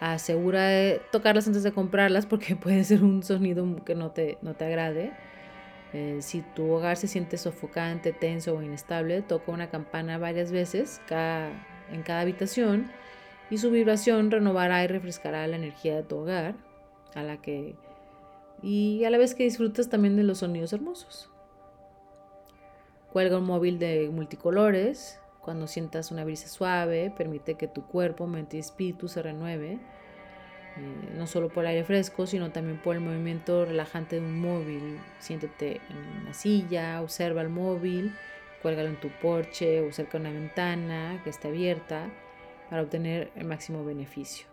asegura 0.00 0.66
de 0.66 1.00
tocarlas 1.10 1.46
antes 1.46 1.62
de 1.62 1.72
comprarlas 1.72 2.26
porque 2.26 2.56
puede 2.56 2.84
ser 2.84 3.02
un 3.02 3.22
sonido 3.22 3.64
que 3.84 3.94
no 3.94 4.10
te, 4.10 4.38
no 4.42 4.54
te 4.54 4.64
agrade. 4.66 5.12
Eh, 5.92 6.18
si 6.20 6.42
tu 6.42 6.70
hogar 6.70 6.96
se 6.96 7.06
siente 7.06 7.38
sofocante, 7.38 8.12
tenso 8.12 8.56
o 8.56 8.62
inestable, 8.62 9.22
toca 9.22 9.52
una 9.52 9.70
campana 9.70 10.18
varias 10.18 10.50
veces 10.50 11.00
en 11.08 12.02
cada 12.02 12.20
habitación 12.20 12.90
y 13.50 13.58
su 13.58 13.70
vibración 13.70 14.30
renovará 14.30 14.82
y 14.84 14.86
refrescará 14.86 15.46
la 15.46 15.56
energía 15.56 15.96
de 15.96 16.02
tu 16.02 16.16
hogar 16.18 16.54
a 17.14 17.22
la 17.22 17.40
que 17.40 17.76
y 18.62 19.04
a 19.04 19.10
la 19.10 19.18
vez 19.18 19.34
que 19.34 19.44
disfrutas 19.44 19.88
también 19.88 20.16
de 20.16 20.22
los 20.22 20.38
sonidos 20.38 20.72
hermosos. 20.72 21.30
Cuelga 23.12 23.38
un 23.38 23.44
móvil 23.44 23.78
de 23.78 24.08
multicolores 24.10 25.20
cuando 25.40 25.66
sientas 25.68 26.10
una 26.10 26.24
brisa 26.24 26.48
suave, 26.48 27.12
permite 27.16 27.54
que 27.54 27.68
tu 27.68 27.86
cuerpo, 27.86 28.26
mente 28.26 28.56
y 28.56 28.60
espíritu 28.60 29.06
se 29.08 29.22
renueve, 29.22 29.74
eh, 29.74 31.10
no 31.14 31.26
solo 31.26 31.48
por 31.48 31.64
el 31.64 31.70
aire 31.70 31.84
fresco, 31.84 32.26
sino 32.26 32.50
también 32.50 32.82
por 32.82 32.96
el 32.96 33.02
movimiento 33.02 33.64
relajante 33.64 34.16
de 34.16 34.26
un 34.26 34.40
móvil. 34.40 34.98
Siéntete 35.20 35.80
en 35.88 36.22
una 36.22 36.34
silla, 36.34 37.00
observa 37.00 37.42
el 37.42 37.48
móvil, 37.48 38.12
cuélgalo 38.60 38.88
en 38.88 38.98
tu 38.98 39.08
porche 39.08 39.86
o 39.86 39.92
cerca 39.92 40.18
de 40.18 40.28
una 40.28 40.32
ventana 40.32 41.20
que 41.22 41.30
esté 41.30 41.48
abierta 41.48 42.10
para 42.68 42.82
obtener 42.82 43.30
el 43.36 43.46
máximo 43.46 43.84
beneficio. 43.84 44.46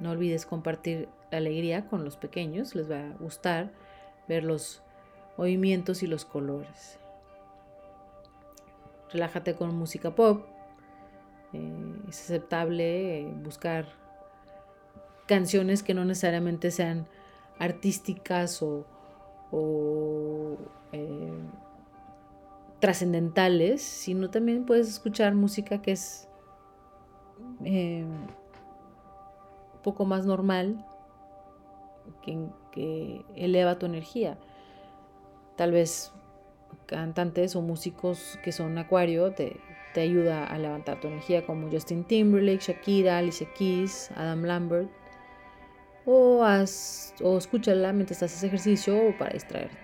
No 0.00 0.10
olvides 0.10 0.46
compartir 0.46 1.08
la 1.30 1.38
alegría 1.38 1.86
con 1.86 2.04
los 2.04 2.16
pequeños, 2.16 2.74
les 2.74 2.90
va 2.90 3.00
a 3.00 3.16
gustar 3.18 3.72
ver 4.28 4.44
los 4.44 4.82
movimientos 5.36 6.02
y 6.02 6.06
los 6.06 6.24
colores 6.24 6.98
relájate 9.10 9.54
con 9.54 9.74
música 9.74 10.14
pop. 10.14 10.44
Eh, 11.52 12.02
es 12.08 12.20
aceptable 12.24 13.20
eh, 13.20 13.34
buscar 13.42 13.86
canciones 15.26 15.82
que 15.82 15.94
no 15.94 16.04
necesariamente 16.04 16.70
sean 16.70 17.06
artísticas 17.58 18.62
o, 18.62 18.84
eh, 20.92 21.32
trascendentales, 22.80 23.82
sino 23.82 24.30
también 24.30 24.64
puedes 24.64 24.88
escuchar 24.88 25.34
música 25.34 25.82
que 25.82 25.92
es 25.92 26.27
un 27.60 28.28
poco 29.82 30.04
más 30.04 30.26
normal, 30.26 30.84
que, 32.22 33.24
eleva 33.34 33.78
tu 33.78 33.86
energía. 33.86 34.38
Tal 35.56 35.72
vez 35.72 36.12
cantantes 36.86 37.56
o 37.56 37.62
músicos 37.62 38.38
que 38.44 38.52
son 38.52 38.78
acuario 38.78 39.32
te, 39.32 39.60
te 39.94 40.00
ayuda 40.00 40.46
a 40.46 40.58
levantar 40.58 41.00
tu 41.00 41.08
energía 41.08 41.44
como 41.44 41.70
Justin 41.70 42.04
Timberlake, 42.04 42.60
Shakira, 42.60 43.18
Alicia 43.18 43.48
Keys, 43.54 44.10
Adam 44.16 44.44
Lambert 44.44 44.88
o, 46.10 46.42
o 47.22 47.38
escúchala 47.38 47.92
mientras 47.92 48.22
haces 48.22 48.42
ejercicio 48.42 48.96
o 48.96 49.18
para 49.18 49.34
distraerte. 49.34 49.76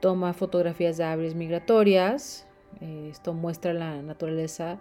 Toma 0.00 0.32
fotografías 0.32 0.96
de 0.96 1.04
aves 1.04 1.34
migratorias. 1.34 2.46
Esto 2.80 3.34
muestra 3.34 3.72
la 3.72 4.02
naturaleza 4.02 4.78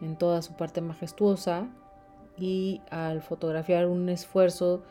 en 0.00 0.16
toda 0.16 0.42
su 0.42 0.54
parte 0.54 0.80
majestuosa 0.80 1.66
y 2.38 2.80
al 2.90 3.22
fotografiar 3.22 3.86
un 3.86 4.08
esfuerzo 4.08 4.82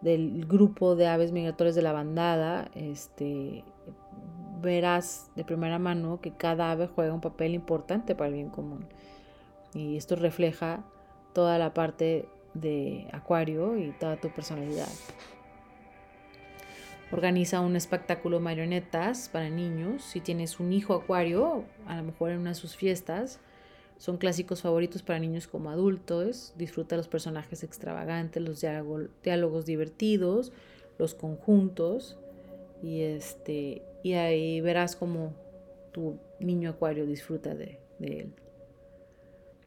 del 0.00 0.46
grupo 0.46 0.94
de 0.94 1.08
aves 1.08 1.32
migratorias 1.32 1.74
de 1.74 1.82
la 1.82 1.92
bandada, 1.92 2.70
este, 2.74 3.64
verás 4.60 5.30
de 5.34 5.44
primera 5.44 5.78
mano 5.78 6.20
que 6.20 6.32
cada 6.32 6.70
ave 6.70 6.88
juega 6.88 7.14
un 7.14 7.20
papel 7.20 7.54
importante 7.54 8.14
para 8.14 8.28
el 8.28 8.34
bien 8.34 8.50
común. 8.50 8.86
Y 9.74 9.96
esto 9.96 10.16
refleja 10.16 10.84
toda 11.32 11.58
la 11.58 11.74
parte 11.74 12.28
de 12.54 13.08
Acuario 13.12 13.76
y 13.76 13.92
toda 13.92 14.16
tu 14.16 14.28
personalidad. 14.28 14.88
Organiza 17.10 17.60
un 17.62 17.74
espectáculo 17.74 18.38
marionetas 18.38 19.30
para 19.30 19.48
niños. 19.48 20.02
Si 20.02 20.20
tienes 20.20 20.60
un 20.60 20.74
hijo 20.74 20.92
Acuario, 20.92 21.64
a 21.86 21.96
lo 21.96 22.02
mejor 22.02 22.30
en 22.30 22.40
una 22.40 22.50
de 22.50 22.54
sus 22.54 22.76
fiestas, 22.76 23.40
son 23.96 24.18
clásicos 24.18 24.60
favoritos 24.60 25.02
para 25.02 25.18
niños 25.18 25.48
como 25.48 25.70
adultos. 25.70 26.52
Disfruta 26.58 26.98
los 26.98 27.08
personajes 27.08 27.62
extravagantes, 27.64 28.42
los 28.42 28.60
diálogos 28.60 29.64
divertidos, 29.64 30.52
los 30.98 31.14
conjuntos. 31.14 32.18
Y, 32.82 33.00
este, 33.00 33.82
y 34.02 34.12
ahí 34.12 34.60
verás 34.60 34.94
cómo 34.94 35.32
tu 35.92 36.18
niño 36.40 36.70
acuario 36.70 37.06
disfruta 37.06 37.54
de, 37.54 37.80
él. 38.00 38.34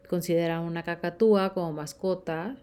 Considera 0.08 0.60
una 0.60 0.84
cacatúa 0.84 1.56
como 1.56 1.74
mascota. 1.74 2.56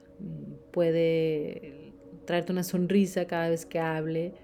Puede 0.71 1.93
traerte 2.27 2.53
una 2.53 2.63
sonrisa 2.63 3.27
cada 3.27 3.49
vez 3.49 3.67
que 3.67 3.81
hable 3.81 4.35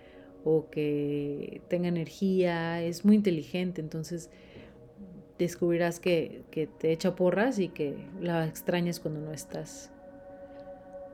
o 0.44 0.68
que 0.70 1.62
tenga 1.68 1.88
energía. 1.88 2.82
Es 2.82 3.04
muy 3.04 3.16
inteligente, 3.16 3.80
entonces 3.80 4.30
descubrirás 5.38 6.00
que, 6.00 6.42
te 6.78 6.92
echa 6.92 7.16
porras 7.16 7.58
y 7.58 7.68
que 7.68 7.96
la 8.20 8.46
extrañas 8.46 9.00
cuando 9.00 9.20
no 9.20 9.32
estás. 9.32 9.90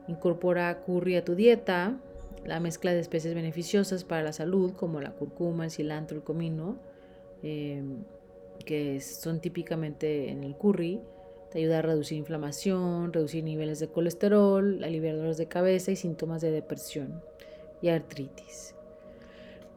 Incorpora 0.07 0.81
curry 0.81 1.15
a 1.15 1.25
tu 1.25 1.35
dieta, 1.35 1.97
la 2.45 2.59
mezcla 2.59 2.91
de 2.93 2.99
especies 2.99 3.33
beneficiosas 3.33 4.03
para 4.03 4.23
la 4.23 4.33
salud 4.33 4.73
como 4.73 4.99
la 4.99 5.11
curcuma, 5.11 5.65
el 5.65 5.71
cilantro, 5.71 6.17
el 6.17 6.23
comino, 6.23 6.77
em, 7.43 8.03
que 8.65 8.99
son 8.99 9.39
típicamente 9.39 10.29
en 10.29 10.43
el 10.43 10.55
curry. 10.55 10.99
Te 11.51 11.59
ayuda 11.59 11.79
a 11.79 11.81
reducir 11.81 12.17
inflamación, 12.17 13.11
reducir 13.11 13.43
niveles 13.43 13.79
de 13.79 13.87
colesterol, 13.89 14.83
aliviar 14.83 15.15
dolores 15.15 15.37
de 15.37 15.47
cabeza 15.47 15.91
y 15.91 15.95
síntomas 15.95 16.41
de 16.41 16.51
depresión 16.51 17.21
y 17.81 17.89
artritis. 17.89 18.75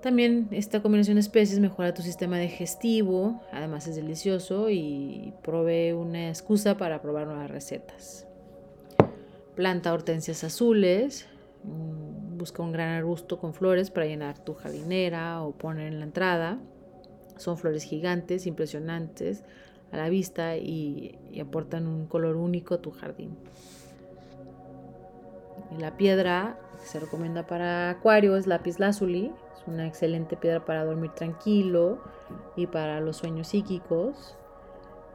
También 0.05 0.49
esta 0.51 0.83
combinación 0.83 1.15
de 1.15 1.23
especies 1.23 1.61
mejora 1.61 1.95
tu 1.95 2.03
sistema 2.03 2.39
digestivo, 2.39 3.41
además 3.51 3.87
es 3.87 3.97
delicioso 3.97 4.69
y 4.69 5.33
provee 5.43 5.93
una 5.93 6.29
excusa 6.29 6.77
para 6.77 7.01
probar 7.01 7.27
nuevas 7.27 7.51
recetas. 7.51 8.27
Planta 9.55 9.95
hortensias 9.95 10.45
azules, 10.45 11.27
mm, 11.63 12.37
busca 12.37 12.63
un 12.63 12.73
gran 12.73 12.91
arbusto 12.91 13.39
con 13.39 13.55
flores 13.55 13.91
para 13.91 14.05
llenar 14.05 14.39
tu 14.39 14.53
jardinera 14.53 15.41
o 15.41 15.53
poner 15.53 15.87
en 15.87 16.01
la 16.01 16.05
entrada. 16.05 16.59
Son 17.39 17.57
flores 17.57 17.85
gigantes, 17.85 18.47
impresionantes 18.47 19.43
a 19.91 19.97
la 19.97 20.11
vista 20.11 20.59
y, 20.59 21.19
aportan 21.41 21.87
un 21.87 22.05
color 22.09 22.37
único 22.37 22.75
a 22.75 22.83
tu 22.83 22.91
jardín. 22.91 23.39
la 25.79 25.97
piedra 25.97 26.59
que 26.79 26.87
se 26.87 27.01
recomienda 27.01 27.47
para 27.47 27.89
acuario 27.89 28.37
es 28.37 28.47
lápiz 28.47 28.79
lazuli, 28.79 29.33
una 29.67 29.87
excelente 29.87 30.37
piedra 30.37 30.65
para 30.65 30.85
dormir 30.85 31.11
tranquilo 31.13 31.99
y 32.57 32.67
para 32.67 33.01
los 33.01 33.17
sueños 33.17 33.49
psíquicos. 33.49 34.37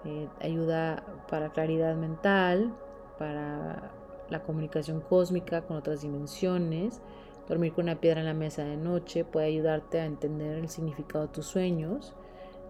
Eh, 0.06 0.28
ayuda 0.40 1.04
para 1.30 1.52
claridad 1.52 1.96
mental, 1.96 2.74
para 3.18 3.92
la 4.30 4.44
comunicación 4.44 5.02
cósmica 5.02 5.62
con 5.62 5.78
otras 5.78 6.02
dimensiones. 6.02 7.02
Dormir 7.48 7.74
con 7.74 7.86
una 7.86 8.00
piedra 8.00 8.22
en 8.22 8.28
la 8.28 8.34
mesa 8.34 8.64
de 8.64 8.78
noche 8.78 9.26
puede 9.26 9.48
ayudarte 9.48 10.00
a 10.00 10.06
entender 10.06 10.58
el 10.58 10.70
significado 10.70 11.26
de 11.26 11.34
tus 11.34 11.48
sueños, 11.48 12.14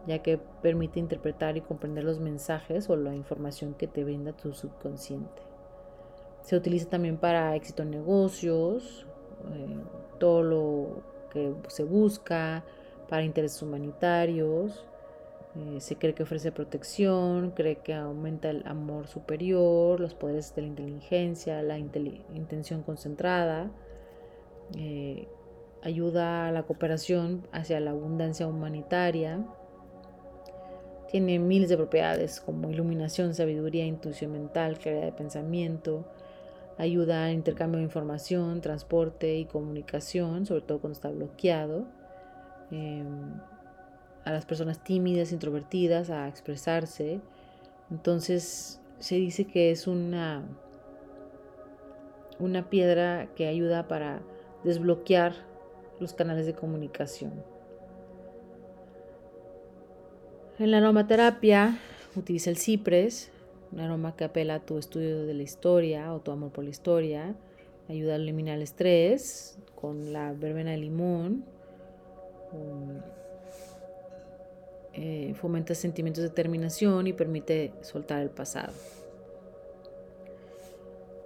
ya 0.07 0.19
que 0.19 0.37
permite 0.37 0.99
interpretar 0.99 1.57
y 1.57 1.61
comprender 1.61 2.03
los 2.03 2.19
mensajes 2.19 2.89
o 2.89 2.95
la 2.95 3.13
información 3.13 3.73
que 3.73 3.87
te 3.87 4.03
brinda 4.03 4.31
tu 4.33 4.53
subconsciente. 4.53 5.41
Se 6.41 6.55
utiliza 6.55 6.89
también 6.89 7.17
para 7.17 7.55
éxito 7.55 7.83
en 7.83 7.91
negocios, 7.91 9.05
eh, 9.53 9.77
todo 10.17 10.43
lo 10.43 11.03
que 11.29 11.53
se 11.67 11.83
busca 11.83 12.63
para 13.07 13.23
intereses 13.23 13.61
humanitarios. 13.61 14.85
Eh, 15.55 15.81
se 15.81 15.95
cree 15.95 16.13
que 16.13 16.23
ofrece 16.23 16.51
protección, 16.51 17.51
cree 17.51 17.77
que 17.77 17.93
aumenta 17.93 18.49
el 18.49 18.63
amor 18.67 19.07
superior, 19.07 19.99
los 19.99 20.13
poderes 20.13 20.53
de 20.55 20.61
la 20.61 20.67
inteligencia, 20.67 21.61
la 21.63 21.77
intención 21.79 22.83
concentrada, 22.83 23.71
eh, 24.77 25.27
ayuda 25.81 26.47
a 26.47 26.51
la 26.51 26.63
cooperación 26.63 27.47
hacia 27.51 27.79
la 27.79 27.91
abundancia 27.91 28.47
humanitaria. 28.47 29.43
Tiene 31.09 31.39
miles 31.39 31.69
de 31.69 31.77
propiedades 31.77 32.39
como 32.39 32.69
iluminación, 32.69 33.33
sabiduría, 33.33 33.85
intuición 33.85 34.31
mental, 34.31 34.77
claridad 34.77 35.05
de 35.05 35.11
pensamiento, 35.13 36.05
ayuda 36.79 37.25
al 37.25 37.33
intercambio 37.33 37.77
de 37.77 37.83
información, 37.83 38.61
transporte 38.61 39.37
y 39.37 39.45
comunicación, 39.45 40.45
sobre 40.45 40.61
todo 40.61 40.79
cuando 40.79 40.95
está 40.95 41.11
bloqueado. 41.11 41.85
Em, 42.71 43.33
a 44.23 44.31
las 44.31 44.45
personas 44.45 44.81
tímidas, 44.83 45.33
introvertidas, 45.33 46.09
a 46.09 46.27
expresarse. 46.27 47.19
Entonces 47.91 48.79
se 48.99 49.15
dice 49.15 49.45
que 49.45 49.71
es 49.71 49.87
una, 49.87 50.43
una 52.39 52.69
piedra 52.69 53.27
que 53.35 53.47
ayuda 53.47 53.87
para 53.87 54.21
desbloquear 54.63 55.33
los 55.99 56.13
canales 56.13 56.45
de 56.45 56.53
comunicación. 56.53 57.43
En 60.59 60.71
la 60.71 60.77
aromaterapia 60.77 61.77
utiliza 62.15 62.49
el 62.49 62.57
cipres, 62.57 63.31
un 63.71 63.79
aroma 63.79 64.15
que 64.15 64.23
apela 64.23 64.55
a 64.55 64.59
tu 64.59 64.77
estudio 64.77 65.25
de 65.25 65.33
la 65.33 65.43
historia 65.43 66.13
o 66.13 66.19
tu 66.19 66.31
amor 66.31 66.51
por 66.51 66.63
la 66.63 66.69
historia. 66.69 67.35
Ayuda 67.87 68.13
a 68.13 68.15
eliminar 68.17 68.57
el 68.57 68.63
estrés 68.63 69.57
con 69.75 70.13
la 70.13 70.33
verbena 70.33 70.71
de 70.71 70.77
limón. 70.77 71.45
Eh, 74.93 75.33
fomenta 75.35 75.75
sentimientos 75.75 76.23
de 76.23 76.29
determinación 76.29 77.07
y 77.07 77.13
permite 77.13 77.73
soltar 77.81 78.21
el 78.21 78.29
pasado. 78.29 78.73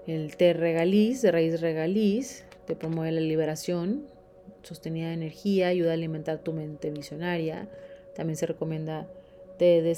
El 0.05 0.35
té 0.35 0.53
regaliz, 0.53 1.21
de 1.21 1.31
raíz 1.31 1.61
regaliz, 1.61 2.45
te 2.65 2.75
promueve 2.75 3.13
la 3.13 3.21
liberación 3.21 4.05
sostenida 4.63 5.07
de 5.07 5.13
energía, 5.13 5.67
ayuda 5.67 5.91
a 5.91 5.93
alimentar 5.93 6.39
tu 6.39 6.53
mente 6.53 6.91
visionaria. 6.91 7.69
También 8.15 8.37
se 8.37 8.45
recomienda 8.45 9.07
té 9.57 9.81
de 9.81 9.91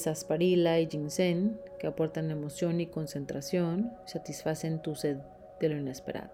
y 0.82 0.88
ginseng, 0.88 1.60
que 1.80 1.88
aportan 1.88 2.32
emoción 2.32 2.80
y 2.82 2.88
concentración, 2.88 3.94
satisfacen 4.06 4.82
tu 4.82 4.96
sed 4.96 5.18
de 5.60 5.70
lo 5.70 5.78
inesperado. 5.78 6.32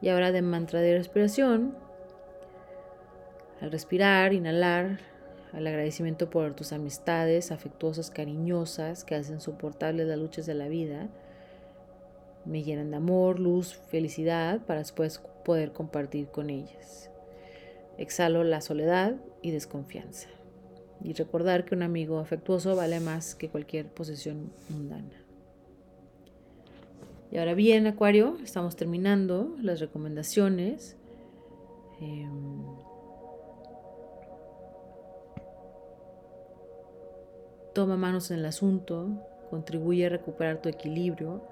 Y 0.00 0.08
ahora 0.08 0.32
de 0.32 0.42
mantra 0.42 0.80
de 0.80 0.96
respiración. 0.96 1.74
Al 3.60 3.70
respirar, 3.70 4.32
inhalar, 4.32 5.00
al 5.52 5.66
agradecimiento 5.66 6.30
por 6.30 6.54
tus 6.54 6.72
amistades 6.72 7.52
afectuosas, 7.52 8.10
cariñosas, 8.10 9.04
que 9.04 9.14
hacen 9.14 9.40
soportables 9.40 10.06
las 10.06 10.18
luchas 10.18 10.46
de 10.46 10.54
la 10.54 10.68
vida. 10.68 11.08
Me 12.46 12.62
llenan 12.62 12.90
de 12.90 12.96
amor, 12.96 13.38
luz, 13.38 13.74
felicidad 13.74 14.60
para 14.60 14.80
después 14.80 15.20
poder 15.44 15.72
compartir 15.72 16.28
con 16.28 16.48
ellas. 16.48 17.10
Exhalo 17.98 18.44
la 18.44 18.62
soledad 18.62 19.16
y 19.42 19.50
desconfianza 19.50 20.28
y 21.02 21.12
recordar 21.14 21.64
que 21.64 21.74
un 21.74 21.82
amigo 21.82 22.18
afectuoso 22.18 22.76
vale 22.76 23.00
más 23.00 23.34
que 23.34 23.48
cualquier 23.48 23.86
posesión 23.88 24.52
mundana. 24.68 25.24
Y 27.30 27.38
ahora 27.38 27.54
bien, 27.54 27.86
Acuario, 27.86 28.36
estamos 28.42 28.74
terminando 28.76 29.56
las 29.62 29.78
recomendaciones. 29.78 30.96
Em, 32.00 32.64
toma 37.72 37.96
manos 37.96 38.30
en 38.30 38.40
el 38.40 38.46
asunto, 38.46 39.08
contribuye 39.48 40.06
a 40.06 40.08
recuperar 40.08 40.60
tu 40.60 40.68
equilibrio. 40.68 41.42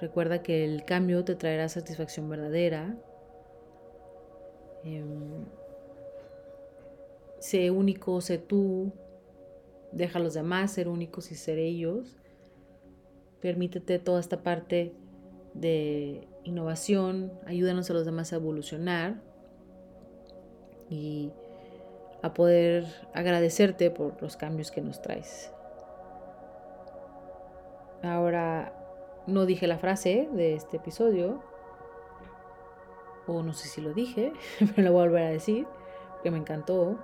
Recuerda 0.00 0.42
que 0.42 0.64
el 0.64 0.84
cambio 0.84 1.24
te 1.24 1.34
traerá 1.34 1.68
satisfacción 1.68 2.28
verdadera. 2.28 2.96
Em, 4.84 5.44
sé 7.44 7.70
único, 7.70 8.22
sé 8.22 8.38
tú, 8.38 8.90
deja 9.92 10.18
a 10.18 10.22
los 10.22 10.32
demás 10.32 10.70
ser 10.70 10.88
únicos 10.88 11.30
y 11.30 11.34
ser 11.34 11.58
ellos. 11.58 12.16
Permítete 13.42 13.98
toda 13.98 14.18
esta 14.18 14.42
parte 14.42 14.94
de 15.52 16.26
innovación, 16.44 17.34
ayúdanos 17.44 17.90
a 17.90 17.92
los 17.92 18.06
demás 18.06 18.32
a 18.32 18.36
evolucionar 18.36 19.20
y 20.88 21.32
a 22.22 22.32
poder 22.32 22.86
agradecerte 23.12 23.90
por 23.90 24.22
los 24.22 24.38
cambios 24.38 24.70
que 24.70 24.80
nos 24.80 25.02
traes. 25.02 25.52
Ahora, 28.02 28.72
no 29.26 29.44
dije 29.44 29.66
la 29.66 29.76
frase 29.76 30.30
de 30.32 30.54
este 30.54 30.78
episodio, 30.78 31.42
o 33.26 33.42
no 33.42 33.52
sé 33.52 33.68
si 33.68 33.82
lo 33.82 33.92
dije, 33.92 34.32
pero 34.74 34.88
lo 34.88 34.92
voy 34.92 35.02
a 35.02 35.04
volver 35.08 35.24
a 35.24 35.30
decir, 35.30 35.66
que 36.22 36.30
me 36.30 36.38
encantó. 36.38 36.98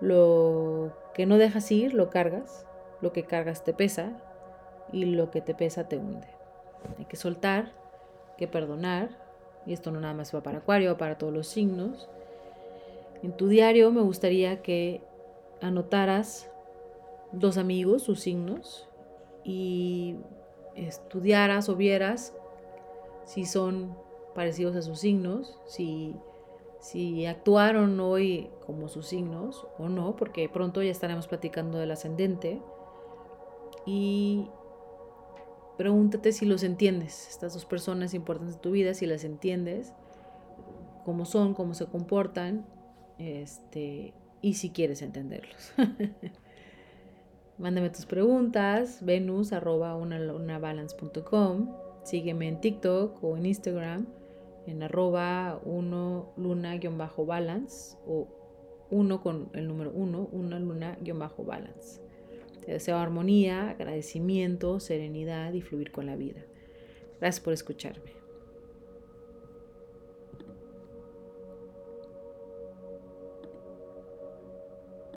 Lo 0.00 0.92
que 1.14 1.26
no 1.26 1.38
dejas 1.38 1.70
ir, 1.72 1.94
lo 1.94 2.10
cargas. 2.10 2.66
Lo 3.00 3.12
que 3.12 3.24
cargas 3.24 3.64
te 3.64 3.72
pesa 3.74 4.22
y 4.92 5.04
lo 5.04 5.30
que 5.30 5.40
te 5.40 5.54
pesa 5.54 5.88
te 5.88 5.98
hunde. 5.98 6.28
Hay 6.98 7.04
que 7.04 7.16
soltar, 7.16 7.72
que 8.36 8.48
perdonar. 8.48 9.10
Y 9.66 9.72
esto 9.72 9.90
no 9.90 10.00
nada 10.00 10.14
más 10.14 10.34
va 10.34 10.42
para 10.42 10.58
Acuario, 10.58 10.92
va 10.92 10.98
para 10.98 11.18
todos 11.18 11.32
los 11.32 11.48
signos. 11.48 12.08
En 13.22 13.32
tu 13.32 13.48
diario 13.48 13.90
me 13.90 14.00
gustaría 14.02 14.62
que 14.62 15.02
anotaras 15.60 16.50
dos 17.32 17.58
amigos, 17.58 18.02
sus 18.02 18.20
signos, 18.20 18.88
y 19.42 20.16
estudiaras 20.74 21.68
o 21.68 21.76
vieras 21.76 22.34
si 23.24 23.46
son 23.46 23.96
parecidos 24.34 24.76
a 24.76 24.82
sus 24.82 25.00
signos, 25.00 25.58
si 25.66 26.14
si 26.86 27.26
actuaron 27.26 27.98
hoy 27.98 28.48
como 28.64 28.88
sus 28.88 29.08
signos 29.08 29.66
o 29.76 29.88
no, 29.88 30.14
porque 30.14 30.48
pronto 30.48 30.84
ya 30.84 30.92
estaremos 30.92 31.26
platicando 31.26 31.78
del 31.78 31.90
ascendente. 31.90 32.62
Y 33.84 34.48
pregúntate 35.76 36.30
si 36.30 36.46
los 36.46 36.62
entiendes, 36.62 37.26
estas 37.28 37.54
dos 37.54 37.64
personas 37.64 38.14
importantes 38.14 38.54
de 38.54 38.60
tu 38.60 38.70
vida, 38.70 38.94
si 38.94 39.06
las 39.06 39.24
entiendes, 39.24 39.94
cómo 41.04 41.24
son, 41.24 41.54
cómo 41.54 41.74
se 41.74 41.86
comportan, 41.86 42.64
este, 43.18 44.14
y 44.40 44.54
si 44.54 44.70
quieres 44.70 45.02
entenderlos. 45.02 45.72
Mándame 47.58 47.90
tus 47.90 48.06
preguntas, 48.06 49.04
venus 49.04 49.52
sígueme 52.04 52.46
en 52.46 52.60
TikTok 52.60 53.24
o 53.24 53.36
en 53.36 53.46
Instagram 53.46 54.06
en 54.66 54.82
arroba 54.82 55.60
1 55.64 56.32
luna-balance 56.36 57.96
o 58.06 58.28
1 58.90 59.22
con 59.22 59.50
el 59.54 59.68
número 59.68 59.92
1, 59.92 60.28
1 60.32 60.58
luna-balance. 60.60 62.00
Te 62.64 62.72
deseo 62.72 62.96
armonía, 62.96 63.70
agradecimiento, 63.70 64.80
serenidad 64.80 65.52
y 65.52 65.62
fluir 65.62 65.92
con 65.92 66.06
la 66.06 66.16
vida. 66.16 66.44
Gracias 67.20 67.42
por 67.42 67.52
escucharme. 67.52 68.15